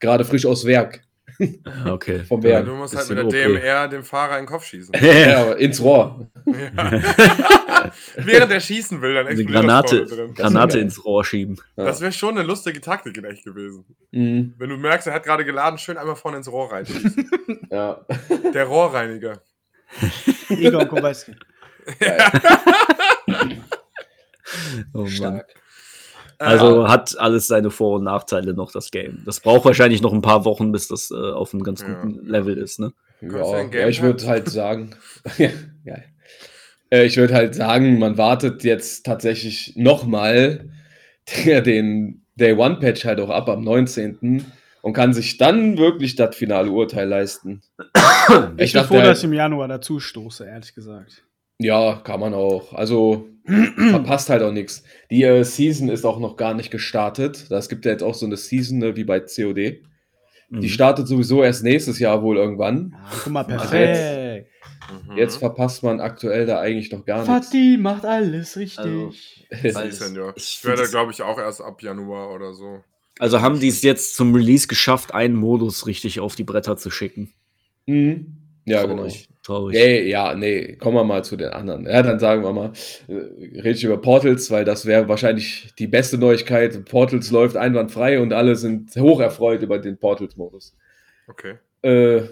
[0.00, 1.02] gerade frisch aus Werk
[1.64, 2.20] Ah, Okay.
[2.28, 2.66] vom Ja, Werk.
[2.66, 3.48] du musst halt mit der.
[3.48, 4.92] DMR dem Fahrer in den Kopf schießen.
[5.00, 6.26] Ja, ins Rohr.
[6.46, 7.92] Ja.
[8.16, 10.34] Während er schießen will, dann Eine explodiert Granate, das vorne drin.
[10.34, 11.56] Granate ins Rohr schieben.
[11.76, 11.84] Ja.
[11.84, 13.84] Das wäre schon eine lustige Taktik in echt gewesen.
[14.10, 17.68] Mhm, Wenn du merkst, er hat gerade geladen, schön einmal vorne ins Rohr reinschießen.
[17.70, 18.00] ja.
[18.52, 19.40] Der Rohrreiniger.
[20.48, 21.34] Egon Kowalski.
[24.94, 25.08] Oh Mann.
[25.08, 25.54] Stark.
[26.40, 29.22] Also hat alles seine Vor- und Nachteile noch, das Game.
[29.24, 31.94] Das braucht wahrscheinlich noch ein paar Wochen, bis das äh, auf einem ganz Ja.
[32.00, 32.92] guten Level ist, ne?
[33.20, 34.94] Ja, ja, ich würde halt sagen,
[35.38, 35.96] ja.
[36.90, 40.70] Äh, ich würde halt sagen, man wartet jetzt tatsächlich nochmal
[41.44, 44.44] den Day One Patch halt auch ab am 19.
[44.82, 47.62] und kann sich dann wirklich das finale Urteil leisten.
[48.58, 51.24] Ich bin dachte froh, halt- dass ich im Januar dazu stoße, ehrlich gesagt.
[51.58, 52.72] Ja, kann man auch.
[52.74, 53.26] Also
[53.90, 54.82] verpasst halt auch nichts.
[55.10, 57.46] Die äh, Season ist auch noch gar nicht gestartet.
[57.50, 59.82] Das gibt ja jetzt auch so eine Season ne, wie bei COD.
[60.50, 60.60] Mhm.
[60.60, 62.90] Die startet sowieso erst nächstes Jahr wohl irgendwann.
[62.92, 64.46] Ja, guck mal, Also perfekt.
[65.06, 65.16] Mhm.
[65.16, 67.28] Jetzt verpasst man aktuell da eigentlich noch gar nichts.
[67.48, 68.78] Fatih macht alles richtig.
[68.78, 69.12] Also-
[69.90, 70.32] Senior.
[70.36, 72.82] Ich werde, glaube ich, auch erst ab Januar oder so.
[73.18, 76.90] Also haben die es jetzt zum Release geschafft, einen Modus richtig auf die Bretter zu
[76.90, 77.32] schicken.
[77.86, 78.37] Mhm.
[78.70, 79.02] Ja, genau.
[79.02, 79.28] Traurig.
[79.42, 79.74] Traurig.
[79.74, 81.86] Nee, ja, nee, kommen wir mal zu den anderen.
[81.86, 82.72] Ja, dann sagen wir mal,
[83.08, 83.12] äh,
[83.60, 86.84] rede ich über Portals, weil das wäre wahrscheinlich die beste Neuigkeit.
[86.84, 90.76] Portals läuft einwandfrei und alle sind hoch erfreut über den Portals-Modus.
[91.28, 91.54] Okay.
[91.82, 92.22] Äh,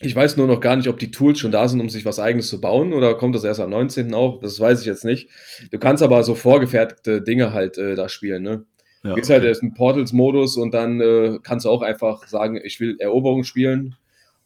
[0.00, 2.18] ich weiß nur noch gar nicht, ob die Tools schon da sind, um sich was
[2.18, 4.12] eigenes zu bauen oder kommt das erst am 19.
[4.14, 4.40] auch?
[4.40, 5.28] Das weiß ich jetzt nicht.
[5.70, 8.64] Du kannst aber so vorgefertigte Dinge halt äh, da spielen, ne?
[9.04, 12.78] Ja, Gehst halt erst in Portals-Modus und dann äh, kannst du auch einfach sagen, ich
[12.80, 13.96] will Eroberung spielen.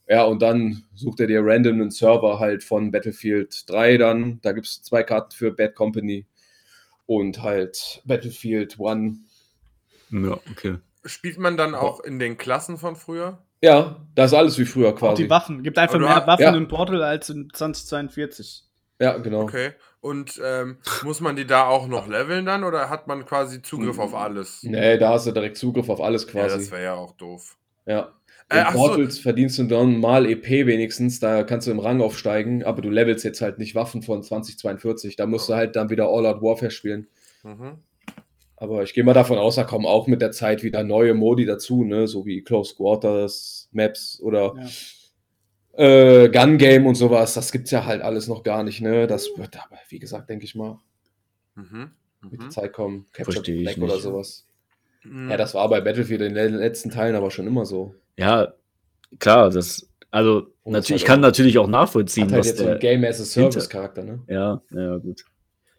[0.08, 4.40] Ja, und dann sucht er dir random einen Server halt von Battlefield 3 dann.
[4.42, 6.26] Da gibt es zwei Karten für Bad Company
[7.06, 9.16] und halt Battlefield 1.
[10.10, 10.76] ja, okay.
[11.04, 13.38] Spielt man dann auch in den Klassen von früher?
[13.62, 15.24] Ja, das ist alles wie früher Auch quasi.
[15.24, 15.62] die Waffen.
[15.62, 16.56] Gibt einfach mehr hast- Waffen ja.
[16.56, 18.64] in Portal als in 2042.
[19.00, 19.42] Ja, genau.
[19.42, 19.72] Okay.
[20.00, 23.98] Und ähm, muss man die da auch noch leveln dann oder hat man quasi Zugriff
[23.98, 24.62] auf alles?
[24.62, 26.56] Nee, da hast du direkt Zugriff auf alles Ja, quasi.
[26.58, 27.56] das wäre ja auch doof.
[27.86, 28.12] Ja.
[28.48, 28.78] Äh, In ach so.
[28.78, 32.90] Portals verdienst du dann mal EP wenigstens, da kannst du im Rang aufsteigen, aber du
[32.90, 35.16] levelst jetzt halt nicht Waffen von 2042.
[35.16, 37.08] Da musst du halt dann wieder All-Out Warfare spielen.
[37.42, 37.78] Mhm.
[38.56, 41.44] Aber ich gehe mal davon aus, da kommen auch mit der Zeit wieder neue Modi
[41.44, 42.06] dazu, ne?
[42.08, 44.54] so wie Close Quarters, Maps oder
[45.76, 45.84] Ja.
[46.24, 47.34] äh, Gun Game und sowas.
[47.34, 48.80] Das gibt's ja halt alles noch gar nicht.
[48.80, 49.06] Ne?
[49.06, 50.78] Das wird aber, wie gesagt, denke ich mal,
[51.56, 51.90] Mhm.
[52.22, 52.50] mit der Mhm.
[52.50, 53.06] Zeit kommen.
[53.12, 54.46] Capture Versteh Black oder sowas.
[55.04, 55.30] Mhm.
[55.30, 57.94] Ja, das war bei Battlefield in den letzten Teilen aber schon immer so.
[58.16, 58.54] Ja,
[59.18, 62.46] klar, das, also, Und natürlich, das ich kann halt auch- natürlich auch nachvollziehen, halt was
[62.46, 64.22] jetzt so der, einen Game as a Service Charakter, ne?
[64.28, 65.24] ja, ja, gut.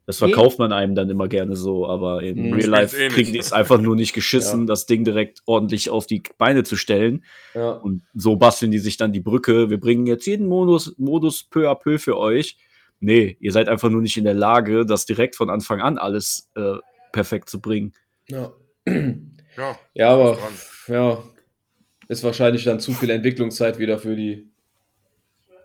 [0.06, 2.54] Das verkauft man einem dann immer gerne so, aber in Mhm.
[2.54, 4.66] Real Life eh kriegen die es einfach nur nicht geschissen, Ja.
[4.68, 7.26] das Ding direkt ordentlich auf die Beine zu stellen.
[7.54, 7.72] Ja.
[7.72, 9.70] Und so basteln die sich dann die Brücke.
[9.70, 12.56] Wir bringen jetzt jeden Modus, Modus peu à peu für euch.
[13.02, 16.50] Nee, ihr seid einfach nur nicht in der Lage, das direkt von Anfang an alles
[16.56, 16.76] äh,
[17.12, 17.92] perfekt zu bringen.
[18.30, 18.54] Ja.
[19.58, 20.38] Ja, Ja, aber
[20.88, 21.22] ja,
[22.08, 24.50] ist wahrscheinlich dann zu viel Entwicklungszeit wieder für die.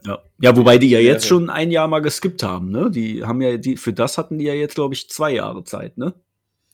[0.05, 0.19] Ja.
[0.41, 2.91] ja, wobei die ja jetzt schon ein Jahr mal geskippt haben, ne?
[2.91, 5.97] Die haben ja, die, für das hatten die ja jetzt, glaube ich, zwei Jahre Zeit,
[5.97, 6.15] ne?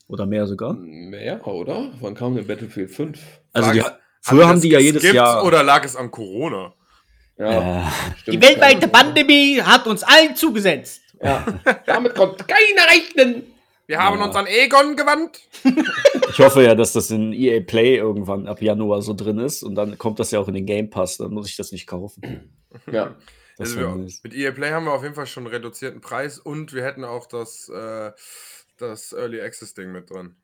[0.06, 0.72] Oder mehr sogar.
[0.72, 1.92] Mehr, oder?
[2.00, 3.20] Wann kam denn Battlefield 5?
[3.52, 3.82] Also die,
[4.22, 5.44] früher haben die ja jedes Jahr.
[5.44, 6.72] Oder lag es an Corona?
[7.36, 7.84] Ja, Äh,
[8.16, 8.34] stimmt.
[8.36, 11.02] Die weltweite Pandemie hat uns allen zugesetzt.
[11.22, 11.44] Ja,
[11.86, 13.42] damit kommt keiner rechnen.
[13.88, 14.26] Wir haben Ja.
[14.26, 15.40] uns an Egon gewandt.
[16.30, 19.74] ich hoffe ja, dass das in EA Play irgendwann ab Januar so drin ist und
[19.74, 22.22] dann kommt das ja auch in den Game Pass, dann muss ich das nicht kaufen.
[22.92, 23.16] Ja,
[23.56, 26.38] Das Also wir, mit EA Play haben wir auf jeden Fall schon einen reduzierten Preis
[26.38, 28.12] und wir hätten auch das, äh,
[28.76, 30.36] das Early Access Ding mit drin.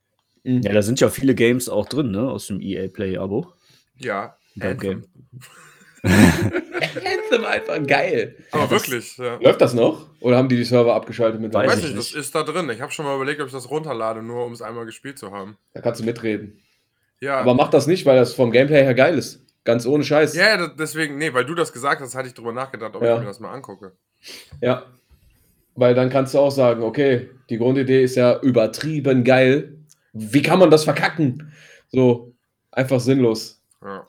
[0.42, 2.22] ja, da sind ja viele Games auch drin, ne?
[2.30, 3.53] Aus dem EA Play-Abo.
[3.99, 4.36] Ja.
[4.57, 4.78] Beim.
[4.78, 5.05] Game.
[6.97, 8.36] Anthem einfach geil.
[8.51, 9.36] Aber das- wirklich, ja.
[9.40, 10.09] Läuft das noch?
[10.20, 12.14] Oder haben die die Server abgeschaltet mit Weiß Weiß ich nicht, nicht.
[12.14, 12.68] das ist da drin.
[12.70, 15.30] Ich habe schon mal überlegt, ob ich das runterlade, nur um es einmal gespielt zu
[15.32, 15.57] haben.
[15.72, 16.61] Da kannst du mitreden.
[17.20, 19.40] Ja, Aber mach das nicht, weil das vom Gameplay her geil ist.
[19.64, 20.34] Ganz ohne Scheiß.
[20.34, 23.14] ja, ja, deswegen, nee, weil du das gesagt hast, hatte ich drüber nachgedacht, ob Ja.
[23.14, 23.92] ich mir das mal angucke.
[24.61, 24.84] Ja.
[25.76, 29.76] weil dann kannst du auch sagen, okay, die Grundidee ist ja übertrieben geil.
[30.12, 31.53] Wie kann man das verkacken?
[31.90, 32.32] So,
[32.70, 33.61] einfach sinnlos.
[33.82, 34.07] Ja.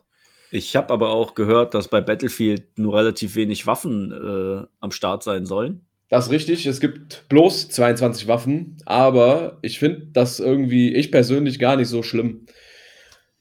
[0.56, 5.22] Ich habe aber auch gehört, dass bei Battlefield nur relativ wenig Waffen äh, am Start
[5.22, 5.82] sein sollen.
[6.08, 11.60] Das ist richtig, es gibt bloß 22 Waffen, aber ich finde das irgendwie, ich persönlich
[11.60, 12.46] gar nicht so schlimm.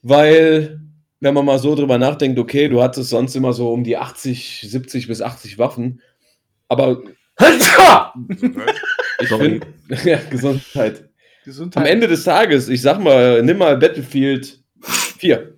[0.03, 0.81] Weil,
[1.21, 4.65] wenn man mal so drüber nachdenkt, okay, du hattest sonst immer so um die 80,
[4.69, 6.01] 70 bis 80 Waffen,
[6.67, 7.01] aber
[9.21, 9.61] ich finde,
[10.05, 11.11] ja, Gesundheit.
[11.45, 11.81] Gesundheit.
[11.81, 15.54] Am Ende des Tages, ich sag mal, nimm mal Battlefield 4.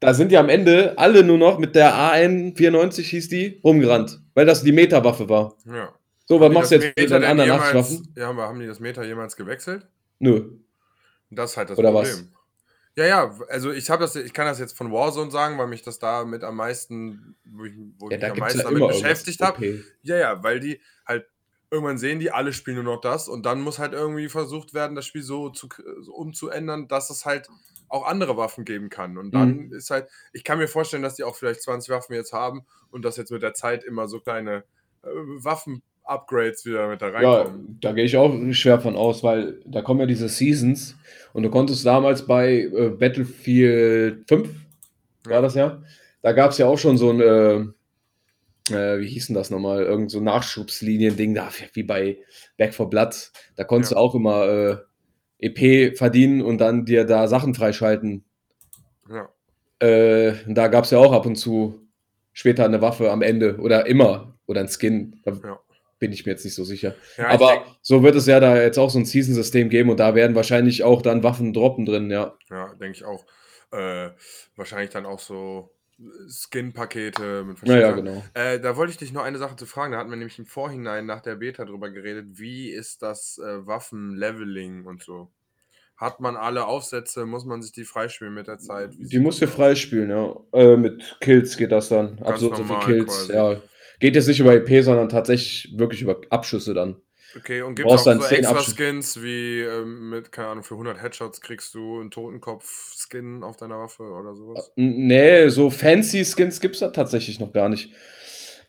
[0.00, 4.46] Da sind die am Ende alle nur noch mit der AN94 hieß die, rumgerannt, weil
[4.46, 5.54] das die Meta-Waffe war.
[5.66, 5.92] Ja.
[6.26, 8.14] So, was Haben die machst du jetzt mit Meta den denn anderen 80 jemals- Waffen?
[8.16, 9.86] Ja, aber haben die das Meta jemals gewechselt?
[10.18, 10.52] Nö.
[11.30, 12.12] Das ist halt das Oder Problem.
[12.12, 12.24] was?
[12.96, 15.82] Ja, ja, also ich habe das, ich kann das jetzt von Warzone sagen, weil mich
[15.82, 18.88] das da mit am meisten, wo ich, wo Ja, da mich am meisten ja damit
[18.88, 19.56] beschäftigt habe.
[19.58, 19.84] OP.
[20.02, 21.26] Ja, ja, weil die halt
[21.70, 24.96] irgendwann sehen die, alle spielen nur noch das und dann muss halt irgendwie versucht werden,
[24.96, 25.68] das Spiel so, zu,
[26.00, 27.48] so umzuändern, dass es halt
[27.90, 29.18] auch andere Waffen geben kann.
[29.18, 29.72] Und dann Mhm.
[29.74, 33.04] ist halt, ich kann mir vorstellen, dass die auch vielleicht 20 Waffen jetzt haben und
[33.04, 34.64] dass jetzt mit der Zeit immer so kleine
[35.02, 37.12] äh, Waffen-Upgrades wieder mit da Ja,
[37.42, 37.78] reinkommen.
[37.80, 40.96] da gehe ich auch schwer von aus, weil da kommen ja diese Seasons
[41.32, 44.48] und du konntest damals bei äh, Battlefield 5,
[45.24, 45.42] war Ja.
[45.42, 45.82] das ja,
[46.22, 47.54] da gab es ja auch schon so ein, äh,
[48.70, 52.18] äh, wie hieß denn das nochmal, irgend so Nachschubslinien-Ding, da, wie bei
[52.56, 53.96] Back for Blood, da konntest Ja.
[53.96, 54.76] du auch immer äh,
[55.40, 58.24] EP verdienen und dann dir da Sachen freischalten.
[59.08, 59.28] Ja.
[59.86, 61.80] Äh, da gab es ja auch ab und zu
[62.32, 65.20] später eine Waffe am Ende oder immer oder ein Skin.
[65.24, 65.58] Da Ja.
[65.98, 66.94] bin ich mir jetzt nicht so sicher.
[67.16, 69.98] Ja, Aber denk- so wird es ja da jetzt auch so ein Season-System geben und
[70.00, 72.34] da werden wahrscheinlich auch dann Waffen droppen drin, ja.
[72.50, 73.24] Ja, denke ich auch.
[73.72, 74.10] Äh,
[74.56, 75.70] wahrscheinlich dann auch so
[76.28, 78.04] Skin-Pakete mit Naja, Sachen.
[78.04, 78.24] genau.
[78.34, 79.92] Äh, da wollte ich dich noch eine Sache zu fragen.
[79.92, 82.26] Da hatten wir nämlich im Vorhinein nach der Beta drüber geredet.
[82.38, 85.30] Wie ist das äh, Waffen-Leveling und so?
[85.96, 87.26] Hat man alle Aufsätze?
[87.26, 88.96] Muss man sich die freispielen mit der Zeit?
[88.98, 90.34] Wie Die musst du freispielen, ja.
[90.52, 92.16] Äh, mit Kills geht das dann.
[92.16, 93.32] Ganz so und so viel normal Kills, quasi.
[93.34, 93.60] ja.
[93.98, 96.96] Geht jetzt nicht über EP, sondern tatsächlich wirklich über Abschüsse dann.
[97.36, 98.82] Okay, und gibt es auch dann so 10 extra Abschnitte.
[98.82, 103.78] Skins wie ähm, mit, keine Ahnung, für 100 Headshots kriegst du einen Totenkopf-Skin auf deiner
[103.78, 104.72] Waffe oder sowas?
[104.76, 107.92] N- Nee, so fancy Skins gibt es da tatsächlich noch gar nicht.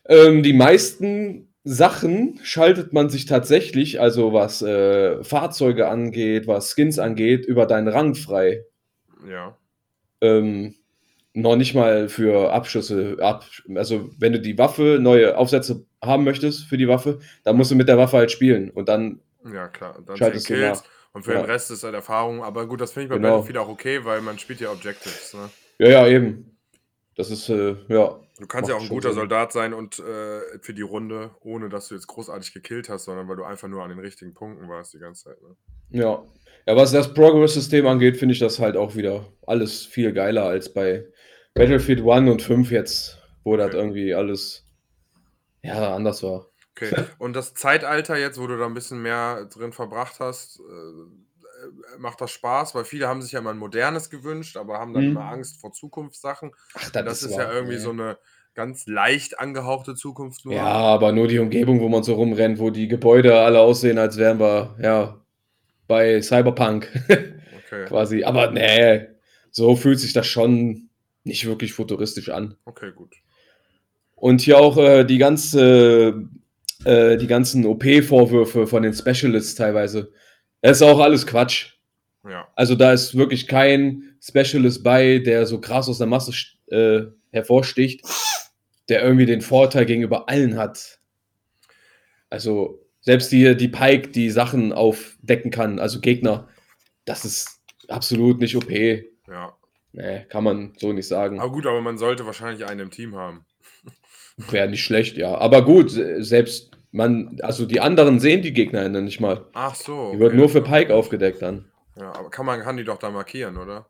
[0.06, 6.98] Ähm, die meisten Sachen schaltet man sich tatsächlich, also was äh, Fahrzeuge angeht, was Skins
[6.98, 8.64] angeht, über deinen Rang frei.
[9.26, 9.56] Ja.
[10.20, 10.74] Ähm,
[11.34, 13.16] noch nicht mal für Abschüsse.
[13.20, 17.70] Ab, also, wenn du die Waffe, neue Aufsätze haben möchtest für die Waffe, dann musst
[17.70, 18.70] du mit der Waffe halt spielen.
[18.70, 19.20] Und dann,
[19.52, 19.94] Ja, klar.
[19.94, 20.88] Dann 10 Schaltest du Kills nach.
[21.14, 21.40] und für Ja.
[21.42, 22.42] den Rest ist halt Erfahrung.
[22.44, 23.30] Aber gut, das finde ich bei Genau.
[23.38, 25.34] Battlefield auch okay, weil man spielt ja Objectives.
[25.34, 25.48] Ne?
[25.78, 26.56] ja, ja, eben.
[27.16, 28.18] Das ist, äh, ja.
[28.38, 29.20] Du kannst ja auch ein guter Sinn.
[29.20, 33.28] Soldat sein und äh, für die Runde, ohne dass du jetzt großartig gekillt hast, sondern
[33.28, 35.42] weil du einfach nur an den richtigen Punkten warst die ganze Zeit.
[35.42, 35.54] Ne?
[35.92, 36.24] Ja.
[36.66, 40.72] Ja, was das Progress-System angeht, finde ich das halt auch wieder alles viel geiler als
[40.72, 41.04] bei
[41.54, 43.76] Battlefield 1 und 5 jetzt, wo das Okay.
[43.78, 44.64] irgendwie alles
[45.62, 46.46] ja anders war.
[46.76, 46.92] Okay.
[47.18, 52.20] Und das Zeitalter jetzt, wo du da ein bisschen mehr drin verbracht hast, äh, macht
[52.20, 52.74] das Spaß?
[52.74, 55.10] Weil viele haben sich ja immer ein modernes gewünscht, aber haben dann Mhm.
[55.10, 56.52] immer Angst vor Zukunftssachen.
[56.74, 58.18] Ach, Das, ist ja irgendwie so eine
[58.54, 60.54] ganz leicht angehauchte Zukunft nur.
[60.54, 64.16] Ja, aber nur die Umgebung, wo man so rumrennt, wo die Gebäude alle aussehen, als
[64.16, 65.21] wären wir, ja,
[65.86, 66.88] bei Cyberpunk
[67.72, 67.86] Okay.
[67.86, 68.24] quasi.
[68.24, 69.06] Aber nee,
[69.50, 70.90] so fühlt sich das schon
[71.24, 72.56] nicht wirklich futuristisch an.
[72.66, 73.14] Okay, gut.
[74.14, 76.28] Und hier auch äh, die ganze,
[76.84, 80.12] äh, die ganzen OP-Vorwürfe von den Specialists teilweise.
[80.60, 81.72] Das ist auch alles Quatsch.
[82.28, 82.46] Ja.
[82.54, 86.32] Also da ist wirklich kein Specialist bei, der so krass aus der Masse
[86.66, 87.02] äh,
[87.32, 88.04] hervorsticht,
[88.88, 91.00] der irgendwie den Vorteil gegenüber allen hat.
[92.30, 96.48] Also selbst die, die Pike, die Sachen aufdecken kann, also Gegner,
[97.04, 98.70] das ist absolut nicht OP.
[98.70, 99.54] Ja.
[99.92, 101.38] Nee, kann man so nicht sagen.
[101.38, 103.44] Aber gut, aber man sollte wahrscheinlich einen im Team haben.
[104.50, 105.36] Wäre nicht schlecht, ja.
[105.36, 109.46] Aber gut, selbst man, also die anderen sehen die Gegner ja nicht mal.
[109.52, 110.12] Ach so.
[110.12, 111.66] Die wird okay, nur für Pike aufgedeckt dann.
[111.96, 113.86] Ja, aber kann man kann die doch da markieren, oder?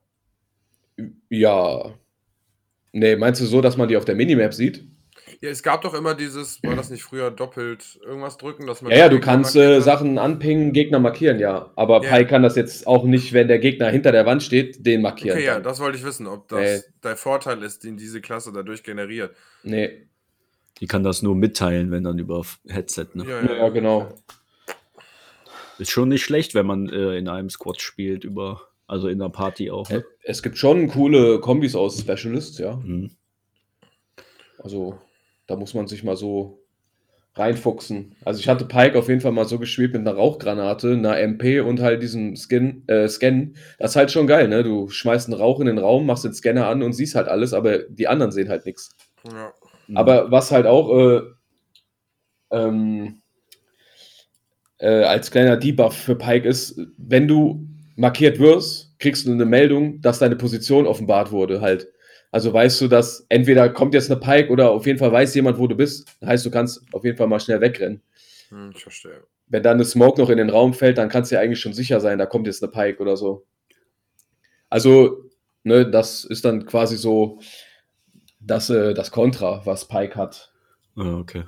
[1.29, 1.95] Ja.
[2.93, 4.85] Nee, meinst du so, dass man die auf der Minimap sieht?
[5.43, 8.93] Ja, es gab doch immer dieses, war das nicht früher doppelt irgendwas drücken, dass man
[8.93, 9.81] Ja, ja, du Gegner kannst äh?
[9.81, 11.73] Sachen anpingen, Gegner markieren, ja.
[11.75, 12.11] Aber Ja.
[12.11, 15.37] Pike kann das jetzt auch nicht, wenn der Gegner hinter der Wand steht, den markieren.
[15.37, 16.93] Okay, ja, das wollte ich wissen, ob das Nee.
[17.03, 19.35] der Vorteil ist, den diese Klasse dadurch generiert.
[19.65, 20.07] Nee,
[20.81, 23.07] Die kann das nur mitteilen, wenn dann über Headset.
[23.15, 23.25] Ne?
[23.29, 24.15] ja, genau.
[25.79, 29.29] Ist schon nicht schlecht, wenn man äh, in einem Squad spielt, über, also in der
[29.29, 29.91] Party auch.
[29.91, 30.05] Ne?
[30.23, 32.77] Es gibt schon coole Kombis aus Specialists, ja.
[32.77, 33.11] Mhm.
[34.59, 34.99] Also,
[35.47, 36.63] da muss man sich mal so
[37.35, 38.15] reinfuchsen.
[38.25, 41.61] Also ich hatte Pike auf jeden Fall mal so gespielt mit einer Rauchgranate, einer MP
[41.61, 43.55] und halt diesem Skin, äh, Scan.
[43.79, 44.63] Das ist halt schon geil, ne?
[44.63, 47.55] Du schmeißt einen Rauch in den Raum, machst den Scanner an und siehst halt alles,
[47.55, 48.91] aber die anderen sehen halt nichts.
[49.25, 49.53] Ja.
[49.95, 51.21] Aber was halt auch äh,
[52.51, 53.23] ähm,
[54.79, 57.67] äh, als kleiner Debuff für Pike ist, wenn du
[57.97, 61.89] markiert wirst, kriegst du eine Meldung, dass deine Position offenbart wurde halt.
[62.33, 65.59] Also weißt du, dass entweder kommt jetzt eine Pike oder auf jeden Fall weiß jemand,
[65.59, 66.09] wo du bist.
[66.25, 68.01] Heißt, du kannst auf jeden Fall mal schnell wegrennen.
[68.49, 69.23] Hm, ich verstehe.
[69.49, 71.75] Wenn dann eine Smoke noch in den Raum fällt, dann kannst du ja eigentlich schon
[71.75, 73.45] sicher sein, da kommt jetzt eine Pike oder so.
[74.71, 75.25] Also,
[75.63, 77.39] ne, das ist dann quasi so
[78.41, 80.53] das, äh, das Kontra, was Pike hat.
[80.97, 81.45] Ah, okay.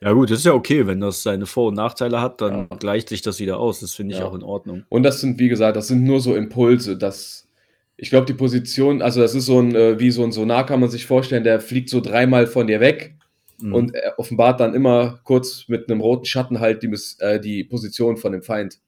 [0.00, 2.76] Ja, gut, das ist ja okay, wenn das seine Vor- und Nachteile hat, dann Ja.
[2.76, 3.80] gleicht sich das wieder aus.
[3.80, 4.26] Das finde ich Ja.
[4.26, 4.84] auch in Ordnung.
[4.90, 6.98] Und das sind, wie gesagt, das sind nur so Impulse.
[6.98, 7.48] Das,
[7.96, 10.80] ich glaube, die Position, also das ist so ein, äh, wie so ein Sonar, kann
[10.80, 13.14] man sich vorstellen, der fliegt so dreimal von dir weg
[13.60, 13.74] Mhm.
[13.74, 18.16] und er offenbart dann immer kurz mit einem roten Schatten halt die, äh, die Position
[18.16, 18.80] von dem Feind.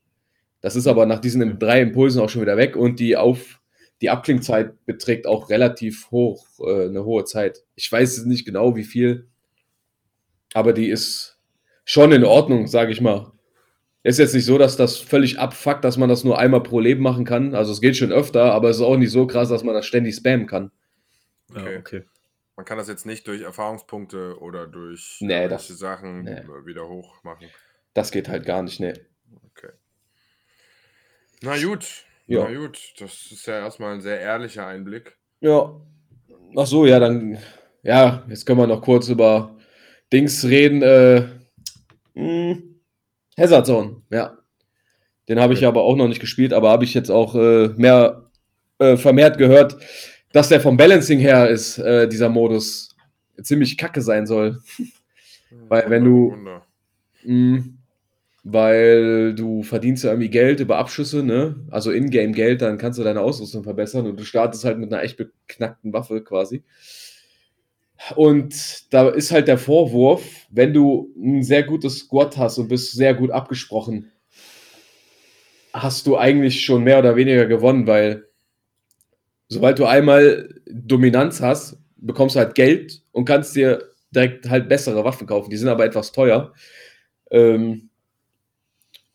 [0.61, 3.61] Das ist aber nach diesen im- drei Impulsen auch schon wieder weg und die auf
[4.03, 7.65] die Abklingzeit beträgt auch relativ hoch, äh, eine hohe Zeit.
[7.77, 9.29] Ich weiß nicht genau, wie viel,
[10.53, 11.39] aber die ist
[11.85, 13.33] schon in Ordnung, sage ich mal.
[14.07, 17.03] Ist jetzt nicht so, dass das völlig abfuckt, dass man das nur einmal pro Leben
[17.03, 17.55] machen kann.
[17.57, 19.85] Also es geht schon öfter, aber es ist auch nicht so krass, dass man das
[19.85, 20.71] ständig spammen kann.
[21.51, 21.73] Okay.
[21.73, 22.03] Ja, okay.
[22.57, 26.31] Man kann das jetzt nicht durch Erfahrungspunkte oder durch Nee, das- Sachen nee.
[26.31, 27.47] äh, wieder hoch machen.
[27.95, 28.95] Das geht halt gar nicht, ne.
[29.51, 29.73] Okay.
[31.43, 32.05] Na gut.
[32.29, 32.49] Ja.
[32.49, 32.79] Na gut.
[33.01, 35.17] Das ist ja erstmal ein sehr ehrlicher Einblick.
[35.41, 35.81] Ja.
[36.57, 37.39] Ach so, ja, dann.
[37.83, 39.57] Ja, jetzt können wir noch kurz über
[40.13, 40.83] Dings reden.
[40.83, 41.27] Äh,
[42.15, 42.59] mh,
[43.39, 44.39] Hazard Zone, ja.
[45.29, 45.67] Den habe ich Okay.
[45.67, 48.31] aber auch noch nicht gespielt, aber habe ich jetzt auch äh, mehr
[48.79, 49.77] äh, vermehrt gehört,
[50.33, 52.97] dass der vom Balancing her ist, äh, dieser Modus,
[53.43, 54.61] ziemlich kacke sein soll.
[55.69, 56.37] Weil wenn du-.
[57.25, 57.79] Mm,
[58.45, 61.57] Weil du verdienst ja irgendwie Geld über Abschüsse, ne?
[61.71, 65.03] Also Ingame Geld, dann kannst du deine Ausrüstung verbessern und du startest halt mit einer
[65.03, 66.63] echt beknackten Waffe quasi.
[68.15, 72.93] Und da ist halt der Vorwurf, wenn du ein sehr gutes Squad hast und bist
[72.93, 74.13] sehr gut abgesprochen,
[75.73, 78.27] hast du eigentlich schon mehr oder weniger gewonnen, weil
[79.49, 85.05] sobald du einmal Dominanz hast, bekommst du halt Geld und kannst dir direkt halt bessere
[85.05, 85.51] Waffen kaufen.
[85.51, 86.53] Die sind aber etwas teuer.
[87.31, 87.86] Ähm,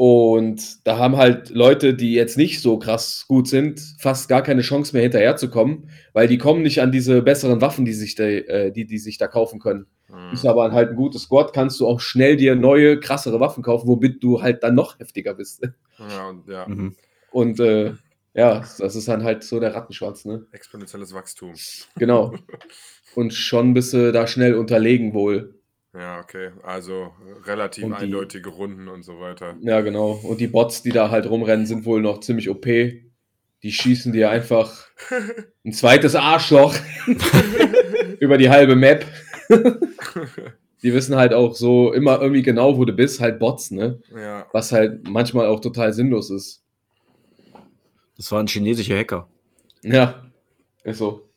[0.02, 4.64] und da haben halt Leute, die jetzt nicht so krass gut sind, fast gar keine
[4.64, 8.72] Chance mehr hinterherzukommen, weil die kommen nicht an diese besseren Waffen, die sich da, äh,
[8.72, 9.86] die, die sich da kaufen können.
[10.08, 10.34] Hm.
[10.34, 13.88] Ist aber halt ein gutes Squad, kannst du auch schnell dir neue, krassere Waffen kaufen,
[13.88, 15.62] womit du halt dann noch heftiger bist.
[16.00, 16.96] Ja, und ja, Mhm.
[17.30, 17.94] Und äh,
[18.34, 20.48] ja, das ist dann halt so der Rattenschwanz, ne?
[20.52, 21.54] exponentielles Wachstum.
[21.98, 22.34] Genau.
[23.14, 25.61] Und schon bist du da schnell unterlegen wohl.
[25.94, 26.52] Ja, okay.
[26.64, 29.56] Also äh, relativ Und die- eindeutige Runden und so weiter.
[29.62, 30.12] Ja, genau.
[30.24, 32.66] Und die Bots, die da halt rumrennen, sind wohl noch ziemlich OP.
[32.66, 34.88] Die schießen dir einfach
[35.66, 36.76] ein zweites Arschloch
[38.20, 39.06] über die halbe Map.
[40.84, 44.02] Die wissen halt auch so immer irgendwie genau, wo du bist, halt Bots, ne?
[44.16, 46.64] ja, Was halt manchmal auch total sinnlos ist.
[48.18, 49.28] Das waren chinesische Hacker.
[49.84, 50.26] Ja,
[50.84, 51.30] ist so.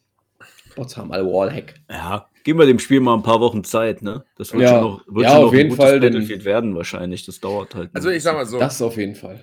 [0.76, 1.74] Bots haben alle Wallhack.
[1.90, 4.24] Ja, geben wir dem Spiel mal ein paar Wochen Zeit, ne?
[4.36, 4.68] Das wird Ja.
[4.74, 7.26] schon noch, wird Ja, schon auf noch jeden ein gutes Fall, Battlefield werden wahrscheinlich.
[7.26, 7.90] Das dauert halt.
[7.94, 9.42] also ich sag mal so, Das auf jeden Fall.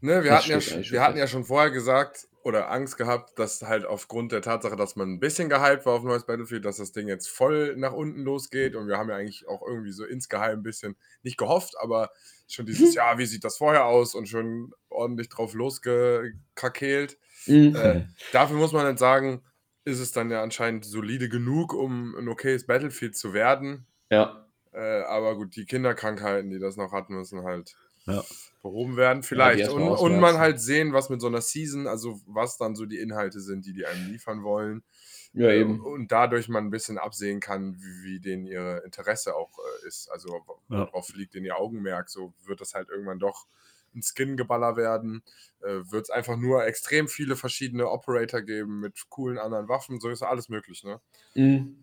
[0.00, 3.38] ne, wir, das hatten ja, wir schon hatten ja schon vorher gesagt oder Angst gehabt,
[3.38, 6.78] dass halt aufgrund der Tatsache, dass man ein bisschen gehypt war auf neues Battlefield, dass
[6.78, 10.04] das Ding jetzt voll nach unten losgeht und wir haben ja eigentlich auch irgendwie so
[10.04, 12.10] insgeheim ein bisschen nicht gehofft, aber
[12.48, 17.18] schon dieses, ja, wie sieht das vorher aus und schon ordentlich drauf losgekrakeelt.
[17.46, 17.76] Mhm.
[17.76, 19.42] Äh, dafür muss man dann sagen,
[19.84, 23.86] ist es dann ja anscheinend solide genug, um ein okayes Battlefield zu werden.
[24.10, 24.46] Ja.
[24.72, 27.74] Äh, aber gut, die Kinderkrankheiten, die das noch hatten, müssen halt
[28.06, 28.22] Ja.
[28.62, 29.68] behoben werden, vielleicht.
[29.68, 32.86] mal und, und man halt sehen, was mit so einer Season, also was dann so
[32.86, 34.84] die Inhalte sind, die die einem liefern wollen.
[35.32, 35.80] Ja, Äh, eben.
[35.80, 40.10] Und dadurch man ein bisschen absehen kann, wie, wie denen ihr Interesse auch äh, ist.
[40.10, 40.28] Also
[40.68, 40.86] Ja.
[40.86, 42.10] worauf liegt denn ihr Augenmerk?
[42.10, 43.46] So wird das halt irgendwann doch
[43.94, 45.22] ein Skin-Geballer werden.
[45.60, 50.00] Äh, wird es einfach nur extrem viele verschiedene Operator geben mit coolen anderen Waffen.
[50.00, 51.00] So ist alles möglich, ne?
[51.34, 51.76] Mhm.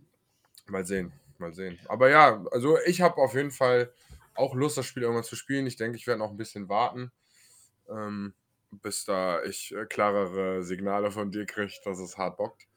[0.67, 1.79] Mal sehen, mal sehen.
[1.87, 3.93] Aber ja, also ich habe auf jeden Fall
[4.33, 5.67] auch Lust, das Spiel irgendwann zu spielen.
[5.67, 7.11] Ich denke, ich werde noch ein bisschen warten,
[7.89, 8.33] ähm,
[8.71, 12.67] bis da ich äh, klarere Signale von dir kriege, dass es hart bockt.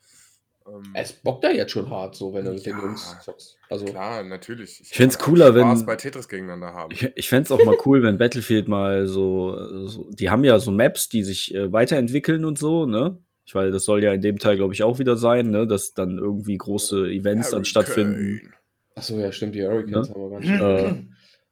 [0.73, 2.83] Ähm, Es bockt ja jetzt schon hart, so, wenn du mit den Ja.
[2.83, 3.57] Jungs zockst.
[3.69, 4.81] Also, klar, natürlich.
[4.81, 6.93] Ich find's kann cooler, auch Spaß wenn- bei Tetris gegeneinander haben.
[6.93, 10.59] Ich, ich fände es auch mal cool, wenn Battlefield mal so, so, die haben ja
[10.59, 13.19] so Maps, die sich äh, weiterentwickeln und so, ne?
[13.47, 15.67] Ich, weil das soll ja in dem Teil, glaube ich, auch wieder sein, ne?
[15.67, 18.53] Dass dann irgendwie große Events dann stattfinden.
[18.95, 20.15] Achso, ja, stimmt, die Hurricanes Ne?
[20.15, 20.61] haben wir ganz schön.
[20.61, 20.95] Äh,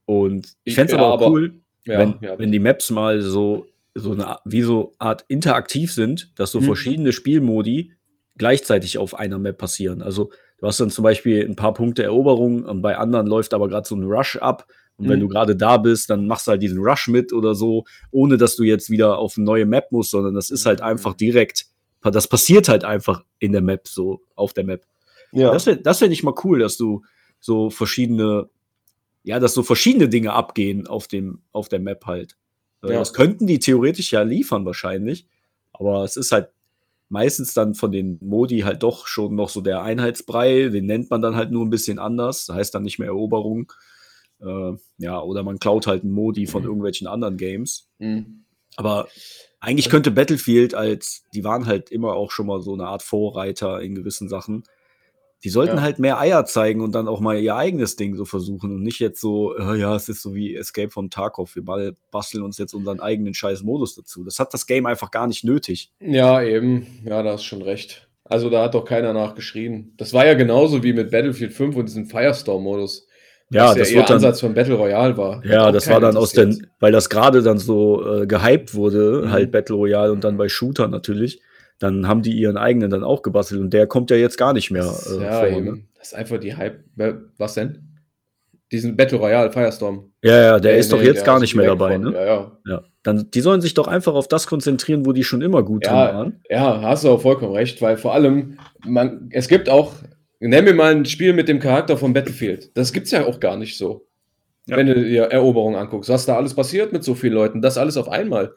[0.07, 1.55] und ich Ich- fände es ja, aber auch aber- cool,
[1.85, 5.93] ja, wenn, ja, wenn die Maps mal so, so eine Art- wie so Art interaktiv
[5.93, 6.65] sind, dass so Mhm.
[6.65, 7.93] verschiedene Spielmodi
[8.39, 10.01] gleichzeitig auf einer Map passieren.
[10.03, 13.69] Also du hast dann zum Beispiel ein paar Punkte Eroberung und bei anderen läuft aber
[13.69, 14.67] gerade so ein Rush ab.
[14.97, 15.23] Und wenn Mhm.
[15.23, 18.57] du gerade da bist, dann machst du halt diesen Rush mit oder so, ohne dass
[18.57, 20.87] du jetzt wieder auf eine neue Map musst, sondern das ist halt Mhm.
[20.87, 21.67] einfach direkt,
[22.03, 24.85] das passiert halt einfach in der Map, so auf der Map.
[25.33, 25.53] ja.
[25.53, 27.03] Das wäre das wär nicht mal cool, dass du
[27.39, 28.49] so verschiedene,
[29.23, 32.37] ja, dass so verschiedene Dinge abgehen auf dem, auf der Map halt.
[32.83, 32.99] Äh, Ja.
[33.01, 35.27] Das könnten die theoretisch ja liefern wahrscheinlich,
[35.73, 36.49] aber es ist halt
[37.09, 41.23] meistens dann von den Modi halt doch schon noch so der Einheitsbrei, den nennt man
[41.23, 43.73] dann halt nur ein bisschen anders, das heißt dann nicht mehr Eroberung.
[44.41, 47.89] Äh, ja, oder man klaut halt einen Modi von irgendwelchen anderen Games.
[47.99, 48.45] Mhm.
[48.77, 49.09] Aber
[49.61, 53.81] eigentlich könnte Battlefield als, die waren halt immer auch schon mal so eine Art Vorreiter
[53.81, 54.63] in gewissen Sachen.
[55.45, 55.83] Die sollten Ja.
[55.83, 58.99] halt mehr Eier zeigen und dann auch mal ihr eigenes Ding so versuchen und nicht
[58.99, 62.75] jetzt so, äh, ja, es ist so wie Escape from Tarkov, wir basteln uns jetzt
[62.75, 64.25] unseren eigenen scheiß Modus dazu.
[64.25, 65.93] Das hat das Game einfach gar nicht nötig.
[66.01, 66.87] Ja, eben.
[67.05, 68.09] Ja, da hast schon recht.
[68.25, 69.95] Also da hat doch keiner nachgeschrien.
[69.97, 73.07] Das war ja genauso wie mit Battlefield 5 und diesem Firestorm-Modus.
[73.51, 75.43] Ja, das ja wird dann, Ansatz von Battle Royale war.
[75.47, 79.31] Ja, das war dann aus den, weil das gerade dann so äh, gehypt wurde, Mhm.
[79.31, 81.41] halt Battle Royale und dann bei Shooter natürlich,
[81.79, 84.71] dann haben die ihren eigenen dann auch gebastelt und der kommt ja jetzt gar nicht
[84.71, 85.61] mehr äh, ja, vor.
[85.61, 85.83] Ne?
[85.97, 86.81] Das ist einfach die Hype.
[87.37, 87.85] Was denn?
[88.71, 90.13] Diesen Battle Royale Firestorm.
[90.23, 92.13] Ja, ja, der Nee, ist doch nee, jetzt der gar nicht mehr dabei, von- ne?
[92.13, 92.59] Ja, ja.
[92.67, 95.87] Ja, dann die sollen sich doch einfach auf das konzentrieren, wo die schon immer gut
[95.87, 96.43] Ja, waren.
[96.51, 99.95] ja, hast du auch vollkommen recht, weil vor allem, man, es gibt auch,
[100.41, 102.77] nenn mir mal ein Spiel mit dem Charakter von Battlefield.
[102.77, 104.07] Das gibt's ja auch gar nicht so.
[104.67, 104.77] Ja.
[104.77, 107.97] Wenn du dir Eroberung anguckst, was da alles passiert mit so vielen Leuten, das alles
[107.97, 108.53] auf einmal.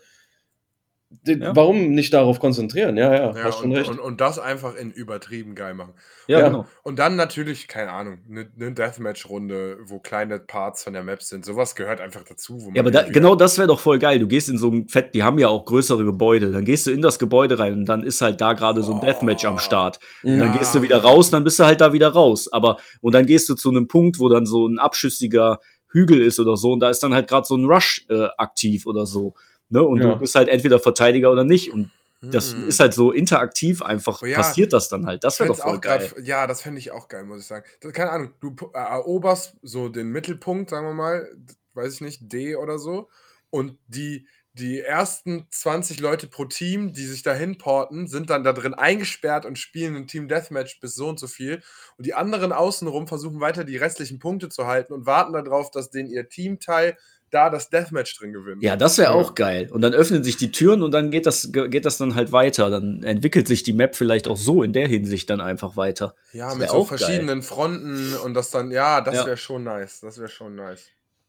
[1.25, 1.55] Ja.
[1.55, 2.97] Warum nicht darauf konzentrieren?
[2.97, 3.89] Ja, ja, Ja, hast schon und, recht.
[3.89, 5.93] und, und das einfach in übertrieben geil machen.
[6.27, 6.47] Ja, Ja.
[6.47, 6.65] genau.
[6.83, 11.45] Und dann natürlich, keine Ahnung, eine ne Deathmatch-Runde, wo kleine Parts von der Map sind.
[11.45, 12.59] Sowas gehört einfach dazu.
[12.61, 14.19] Wo man Ja, aber da, genau das wäre doch voll geil.
[14.19, 16.51] Du gehst in so ein Fett, die haben ja auch größere Gebäude.
[16.51, 18.99] Dann gehst du in das Gebäude rein und dann ist halt da gerade so ein
[18.99, 19.05] Oh.
[19.05, 19.99] Deathmatch am Start.
[20.23, 20.57] Und dann Ja.
[20.57, 22.51] gehst du wieder raus, dann bist du halt da wieder raus.
[22.51, 25.59] Aber, und dann gehst du zu einem Punkt, wo dann so ein abschüssiger
[25.91, 28.85] Hügel ist oder so und da ist dann halt gerade so ein Rush äh, aktiv
[28.85, 29.33] oder so.
[29.71, 29.81] Ne?
[29.81, 30.13] Und Ja.
[30.13, 31.71] du bist halt entweder Verteidiger oder nicht.
[31.73, 31.89] Und
[32.21, 32.67] das Mhm.
[32.67, 34.37] ist halt so interaktiv einfach, Oh ja.
[34.37, 35.23] passiert das dann halt.
[35.23, 36.23] Das wäre doch voll auch grad- geil.
[36.23, 37.65] ja, das fände ich auch geil, muss ich sagen.
[37.79, 41.27] Das, keine Ahnung, du äh, eroberst so den Mittelpunkt, sagen wir mal,
[41.73, 43.09] weiß ich nicht, D oder so.
[43.49, 48.51] Und die, die ersten 20 Leute pro Team, die sich dahin porten, sind dann da
[48.53, 51.63] drin eingesperrt und spielen ein Team Deathmatch bis so und so viel.
[51.97, 55.89] Und die anderen außenrum versuchen weiter die restlichen Punkte zu halten und warten darauf, dass
[55.89, 56.97] den ihr Teamteil
[57.31, 58.61] da das Deathmatch drin gewinnt.
[58.61, 59.15] Ja, das wäre Ja.
[59.17, 59.69] auch geil.
[59.71, 62.69] Und dann öffnen sich die Türen und dann geht das, geht das dann halt weiter.
[62.69, 66.13] Dann entwickelt sich die Map vielleicht auch so in der Hinsicht dann einfach weiter.
[66.33, 66.97] Ja, mit so auch geil.
[66.99, 69.25] verschiedenen Fronten und das dann, ja, das Ja.
[69.25, 70.01] wäre schon nice.
[70.01, 70.85] Das wäre schon nice.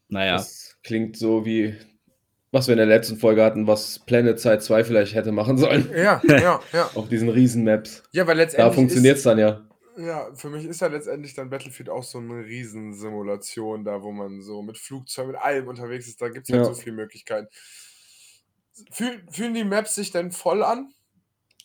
[0.09, 0.33] Naja.
[0.37, 1.75] Das klingt so wie,
[2.51, 5.89] was wir in der letzten Folge hatten, was Planet Side 2 vielleicht hätte machen sollen.
[5.95, 6.89] Ja, ja, ja.
[6.95, 8.03] Auf diesen Riesen-Maps.
[8.11, 8.75] Ja, weil Da letztendlich.
[8.75, 9.61] funktioniert es dann ja.
[9.97, 14.41] Ja, für mich ist ja letztendlich dann Battlefield auch so eine Riesensimulation, da wo man
[14.41, 16.21] so mit Flugzeugen, mit allem unterwegs ist.
[16.21, 16.73] Da gibt es halt Ja.
[16.73, 17.47] so viele Möglichkeiten.
[18.91, 20.93] Fühl, fühlen die Maps sich denn voll an?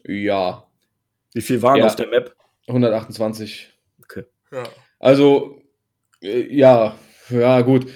[0.05, 0.65] Ja,
[1.35, 1.87] Wie viel waren Ja.
[1.87, 2.35] auf der Map?
[2.69, 3.71] 128.
[4.51, 4.65] Ja.
[4.99, 5.61] Also,
[6.23, 6.97] äh, ja,
[7.29, 7.87] ja, gut.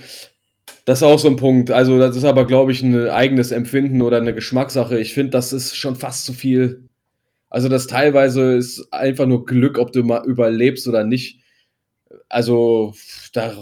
[0.85, 1.71] Das ist auch so ein Punkt.
[1.71, 4.99] Also, das ist aber, glaube ich, ein eigenes Empfinden oder eine Geschmackssache.
[4.99, 6.89] Ich finde, das ist schon fast zu viel.
[7.53, 11.39] Also, das teilweise ist einfach nur Glück, ob du mal überlebst oder nicht.
[12.31, 12.95] Also,
[13.35, 13.53] da,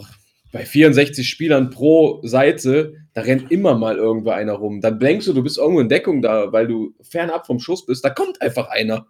[0.52, 4.80] bei 64 Spielern pro Seite, da rennt immer mal irgendwo einer rum.
[4.80, 8.04] Dann denkst du, du bist irgendwo in Deckung da, weil du fernab vom Schuss bist.
[8.04, 9.08] Da kommt einfach einer.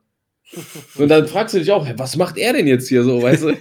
[0.97, 3.57] Und dann fragst du dich auch, was macht er denn jetzt hier so, weißt du?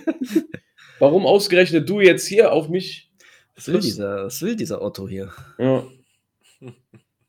[1.00, 3.12] Warum ausgerechnet du jetzt hier auf mich?
[3.56, 5.34] Was will dieser, was will dieser Otto hier?
[5.58, 5.84] Ja.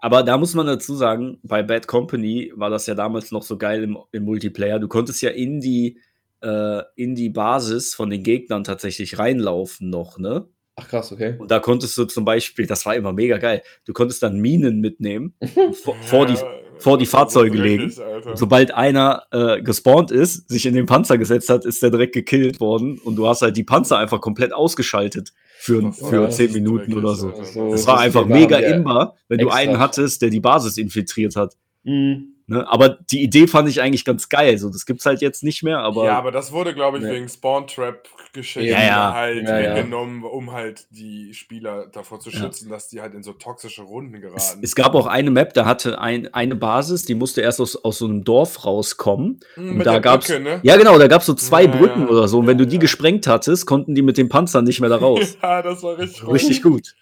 [0.00, 3.58] Aber da muss man dazu sagen, bei Bad Company war das ja damals noch so
[3.58, 4.78] geil im, im Multiplayer.
[4.78, 5.98] Du konntest ja in die,
[6.42, 10.48] äh, in die Basis von den Gegnern tatsächlich reinlaufen noch, ne?
[10.76, 11.36] Ach krass, okay.
[11.38, 14.80] Und da konntest du zum Beispiel, das war immer mega geil, du konntest dann Minen
[14.80, 15.34] mitnehmen,
[15.82, 16.36] vor, vor die,
[16.82, 18.24] vor die ist Fahrzeuge dreckig, legen.
[18.30, 22.14] Und sobald einer äh, gespawnt ist, sich in den Panzer gesetzt hat, ist der direkt
[22.14, 26.46] gekillt worden und du hast halt die Panzer einfach komplett ausgeschaltet für, für war- 10
[26.46, 27.32] das ist Minuten oder so.
[27.42, 29.60] So, Das war das einfach mega imbar, wenn du extra.
[29.60, 31.56] einen hattest, der die Basis infiltriert hat.
[31.84, 32.34] Mhm.
[32.50, 32.66] Ne?
[32.68, 34.58] Aber die Idee fand ich eigentlich ganz geil.
[34.58, 37.12] So, das gibt's halt jetzt nicht mehr, aber, ja, aber das wurde, glaube ich, Nee.
[37.12, 39.14] wegen Spawn-Trap-Geschichten Ja, ja.
[39.14, 43.32] halt Ja, genommen, um halt die Spieler davor zu schützen, dass die halt in so
[43.34, 44.60] toxische Runden es, geraten.
[44.62, 47.98] es gab auch eine Map, da hatte ein, eine Basis, die musste erst aus, aus
[47.98, 49.40] so einem Dorf rauskommen.
[49.54, 50.60] Hm, Und mit da gab's, Brücke, ne?
[50.64, 52.40] ja genau, da gab's so zwei Brücken oder so.
[52.40, 55.36] Und wenn du die gesprengt hattest, konnten die mit den Panzern nicht mehr da raus.
[55.42, 56.34] Ja, das war richtig gut.
[56.34, 56.94] Richtig gut.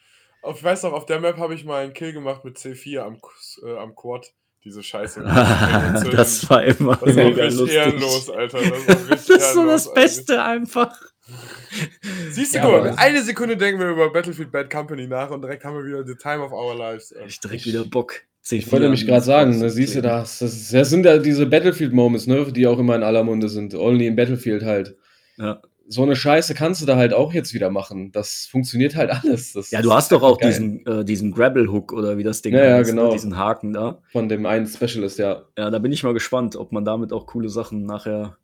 [0.43, 3.01] Auf, ich weiß noch, auf der Map habe ich mal einen Kill gemacht mit C4
[3.01, 3.19] am,
[3.67, 4.33] äh, am Quad.
[4.69, 5.23] Diese Scheiße.
[6.13, 7.77] das war immer das war mega richtig lustig.
[7.79, 8.59] ehrenlos, Alter.
[8.87, 10.95] Das, Das ist so das Beste einfach.
[11.31, 12.35] Eigentlich.
[12.35, 15.65] Siehst du, Ja, das- eine Sekunde denken wir über Battlefield Bad Company nach und direkt
[15.65, 17.13] haben wir wieder the time of our lives.
[17.13, 17.27] ey.
[17.27, 18.21] Ich direkt wieder Bock.
[18.51, 22.27] Ich wollte nämlich gerade sagen, ne, siehst du das, das, das sind ja diese Battlefield-Moments,
[22.27, 23.75] ne, die auch immer in aller Munde sind.
[23.75, 24.97] Only in Battlefield halt.
[25.37, 25.61] Ja.
[25.91, 28.13] So eine Scheiße kannst du da halt auch jetzt wieder machen.
[28.13, 29.55] Das funktioniert halt alles.
[29.55, 30.51] Das Ja, du hast doch auch geil.
[30.51, 33.07] diesen, äh, diesen Grapple-Hook oder wie das Ding Ja, ja, heißt, genau.
[33.07, 33.13] ne?
[33.13, 34.03] diesen Haken da.
[34.13, 35.45] Von dem einen Specialist, ja.
[35.57, 38.37] Ja, da bin ich mal gespannt, ob man damit auch coole Sachen nachher.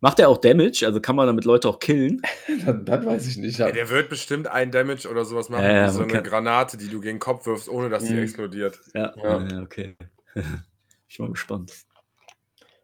[0.00, 0.84] Macht er auch Damage?
[0.84, 2.20] Also kann man damit Leute auch killen?
[2.66, 3.60] Das, das weiß ich nicht.
[3.60, 6.24] Ey, der wird bestimmt ein Damage oder sowas machen, Ja, ja, wie so eine kann-
[6.24, 8.22] Granate, die du gegen den Kopf wirfst, ohne dass die Mhm.
[8.24, 8.80] explodiert.
[8.94, 9.46] Ja, Ja.
[9.48, 9.62] ja.
[9.62, 9.94] okay.
[11.08, 11.72] ich bin mal gespannt.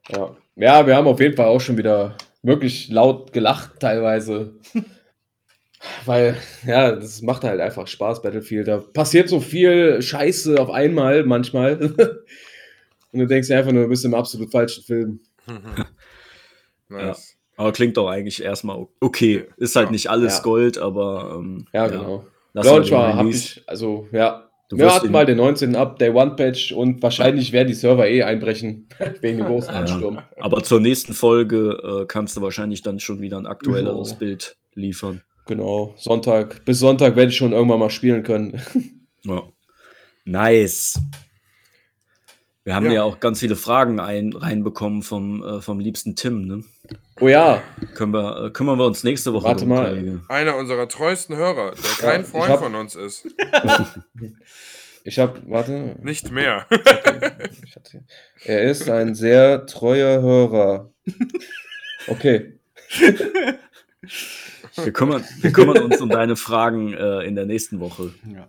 [0.08, 0.36] Ja.
[0.56, 4.54] ja, wir haben auf jeden Fall auch schon wieder wirklich laut gelacht teilweise.
[6.04, 6.36] Weil,
[6.66, 8.68] ja, das macht halt einfach Spaß, Battlefield.
[8.68, 11.78] Da passiert so viel Scheiße auf einmal manchmal.
[13.12, 15.20] Und du denkst dir einfach nur, du bist im absolut falschen Film.
[16.88, 17.36] nice.
[17.56, 19.46] Aber klingt doch eigentlich erstmal okay.
[19.56, 19.92] Ist halt Ja.
[19.92, 20.42] nicht alles Ja.
[20.42, 22.24] Gold, aber ähm, Ja, genau.
[22.52, 24.49] mal Launch den war, hab ich, also, ja.
[24.70, 25.74] Du Wir hatten mal den 19.
[25.74, 28.86] Up, Day One Patch und wahrscheinlich werden die Server eh einbrechen.
[29.20, 29.80] wegen dem großen Ja.
[29.80, 30.20] Ansturm.
[30.38, 34.16] Aber zur nächsten Folge äh, kannst du wahrscheinlich dann schon wieder ein aktuelleres Jo.
[34.18, 35.22] Bild liefern.
[35.46, 35.94] Genau.
[35.98, 36.64] Sonntag.
[36.64, 38.60] Bis Sonntag werde ich schon irgendwann mal spielen können.
[39.22, 39.42] Ja.
[40.24, 40.98] Nice.
[42.64, 42.92] Wir haben ja.
[42.92, 43.02] Ja.
[43.02, 46.46] auch ganz viele Fragen ein, reinbekommen vom, äh, vom liebsten Tim.
[46.46, 46.64] Ne?
[47.20, 47.62] Oh ja,
[47.94, 49.88] Können wir, äh, kümmern wir uns nächste Woche Warte mal.
[49.90, 50.20] Kollege.
[50.28, 53.26] Einer unserer treuesten Hörer, der kein ich Freund hab- von uns ist.
[55.04, 55.96] ich habe, warte.
[56.02, 56.66] Nicht mehr.
[56.70, 58.04] Ich hatte-
[58.44, 60.90] Er ist ein sehr treuer Hörer.
[62.06, 62.58] Okay.
[64.76, 68.14] Wir kümmern, wir kümmern uns um deine Fragen äh, in der nächsten Woche.
[68.34, 68.48] Ja.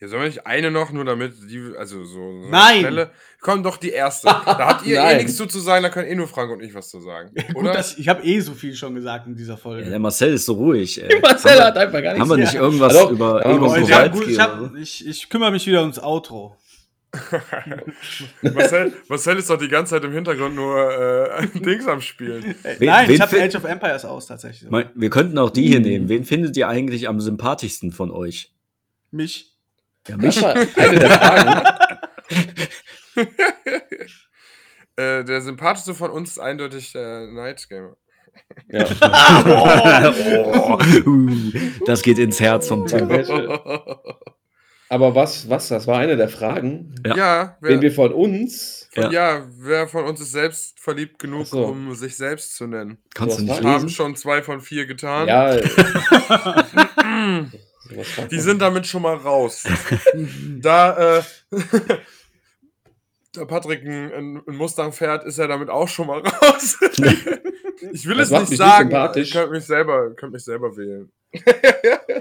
[0.00, 2.80] Hier soll ich eine noch, nur damit die, also so, so Nein!
[2.82, 3.10] Schnelle.
[3.40, 4.28] Komm doch die erste.
[4.46, 6.72] Da habt ihr eh nichts zu, zu sagen, da können eh nur Frank und ich
[6.72, 7.30] was zu sagen.
[7.48, 7.72] Gut, Oder?
[7.72, 9.90] dass, ich habe eh so viel schon gesagt in dieser Ja, Folge.
[9.90, 11.02] der Marcel ist so ruhig.
[11.02, 11.18] Ey.
[11.22, 12.20] Marcel hat einfach gar nichts.
[12.20, 12.60] Haben wir nicht Ja.
[12.60, 13.10] irgendwas Hallo?
[13.10, 16.56] über Ja, Egon ja, gut, ich, hab, ich, ich kümmere mich wieder ums Outro.
[18.42, 22.54] Marcel, Marcel ist doch die ganze Zeit im Hintergrund nur äh, Dings am Spielen.
[22.62, 24.70] Wen- Nein, wen ich habe Age of Empires aus tatsächlich.
[24.70, 26.08] Mein- Wir könnten auch die hier nehmen.
[26.08, 28.52] Wen findet ihr eigentlich am sympathischsten von euch?
[29.10, 29.54] Mich.
[30.08, 30.42] Ja, mich.
[30.42, 31.78] war eine der Fragen.
[34.96, 37.96] Äh, der sympathischste von uns ist eindeutig der Night Gamer.
[38.68, 38.84] Ja.
[40.44, 41.30] oh, uh,
[41.86, 43.08] das geht ins Herz vom Tim.
[43.08, 43.60] Welche-
[44.88, 47.16] Aber was, was, das war eine der Fragen, Ja.
[47.16, 48.88] Ja, wer, den wir von uns.
[48.96, 49.08] Ja.
[49.12, 49.46] ja.
[49.58, 51.64] wer von uns ist selbst verliebt genug, so.
[51.66, 52.98] um sich selbst zu nennen?
[53.14, 53.90] Kannst du Was nicht Haben lesen?
[53.90, 55.28] schon zwei von vier getan.
[55.28, 55.58] Ja.
[57.90, 58.44] Die das?
[58.44, 59.64] sind damit schon mal raus.
[60.60, 61.22] da, äh,
[63.32, 66.78] da Patrick ein, ein Mustang fährt, ist er damit auch schon mal raus.
[67.92, 68.90] ich will Das es nicht sagen.
[69.16, 71.10] Ich könnte mich selber, könnt mich selber wählen.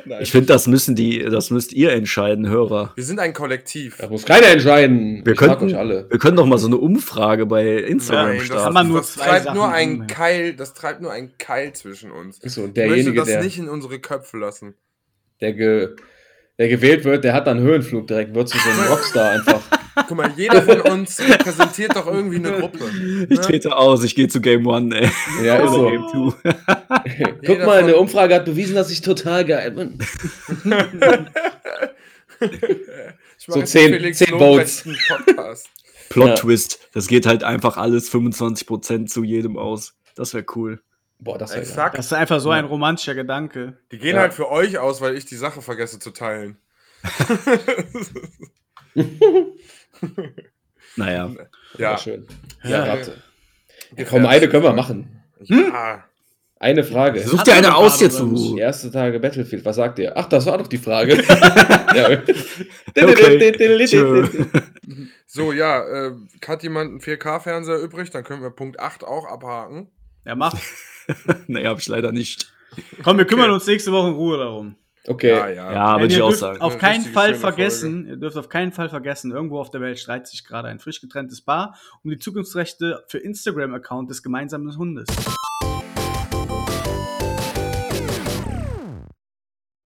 [0.05, 0.21] Nein.
[0.21, 2.91] Ich finde, das müssen die, das müsst ihr entscheiden, Hörer.
[2.95, 3.97] Wir sind ein Kollektiv.
[3.97, 5.25] Da muss keiner entscheiden.
[5.25, 6.09] Wir ich könnten, alle.
[6.09, 8.73] wir können doch mal so eine Umfrage bei Instagram Nein, das, starten.
[8.73, 10.07] man nur das treibt Sachen nur ein.
[10.07, 12.39] Keil, das treibt nur ein Keil zwischen uns.
[12.43, 14.75] So, und Ich möchte derjenige, das der, nicht in unsere Köpfe lassen.
[15.41, 15.89] Der, ge,
[16.57, 19.61] der gewählt wird, der hat dann Höhenflug direkt, wird zu so einem Rockstar einfach.
[20.07, 22.79] Guck mal, jeder von uns repräsentiert doch irgendwie eine Gruppe.
[23.29, 23.41] ich ne?
[23.41, 25.09] trete aus, ich gehe zu Game One, ey.
[25.43, 25.89] Ja, ist so.
[25.89, 26.33] Game Two.
[26.43, 29.97] Guck Jeder mal, eine Umfrage hat bewiesen, dass ich total geil bin.
[32.39, 35.69] Ich So zehn- Felix zehn Lobrechtsen Podcast.
[36.09, 36.35] Plot Ja.
[36.35, 36.79] Twist.
[36.93, 39.95] Das geht halt einfach alles 25% zu jedem aus.
[40.15, 40.81] Das wäre cool.
[41.19, 41.97] Boah, das ist ja Exakt.
[41.97, 43.77] Das ist einfach so ein romantischer Gedanke.
[43.91, 44.21] Die gehen Ja.
[44.21, 46.57] halt für euch aus, weil ich die Sache vergesse zu teilen.
[50.95, 51.29] Naja.
[51.77, 51.97] ja.
[51.97, 52.27] schön.
[52.63, 52.69] Ja.
[52.69, 53.21] Ja, warte.
[53.95, 55.21] Ja, komm, eine können wir machen.
[55.41, 56.03] Ja.
[56.59, 57.19] Eine Frage.
[57.21, 58.19] Such dir er eine aus jetzt.
[58.19, 60.17] Die erste Tage Battlefield, was sagt ihr?
[60.17, 61.17] Ach, das war doch die Frage.
[65.29, 66.11] So, ja, äh,
[66.47, 68.09] hat jemand einen 4K-Fernseher übrig?
[68.11, 69.89] Dann können wir Punkt 8 auch abhaken.
[70.25, 70.55] Ja, mach.
[71.47, 72.51] nee, hab ich leider nicht.
[73.03, 73.53] Komm, wir kümmern Okay.
[73.55, 74.75] uns nächste Woche in Ruhe darum.
[75.07, 75.29] Okay.
[75.29, 75.73] Ja, ja.
[75.73, 76.59] Ja, würde ich ihr auch dürft sagen.
[76.61, 79.99] Auf Eine keinen Fall vergessen, ihr dürft auf keinen Fall vergessen, irgendwo auf der Welt
[79.99, 85.07] streitet sich gerade ein frisch getrenntes Paar um die Zukunftsrechte für Instagram-Account des gemeinsamen Hundes.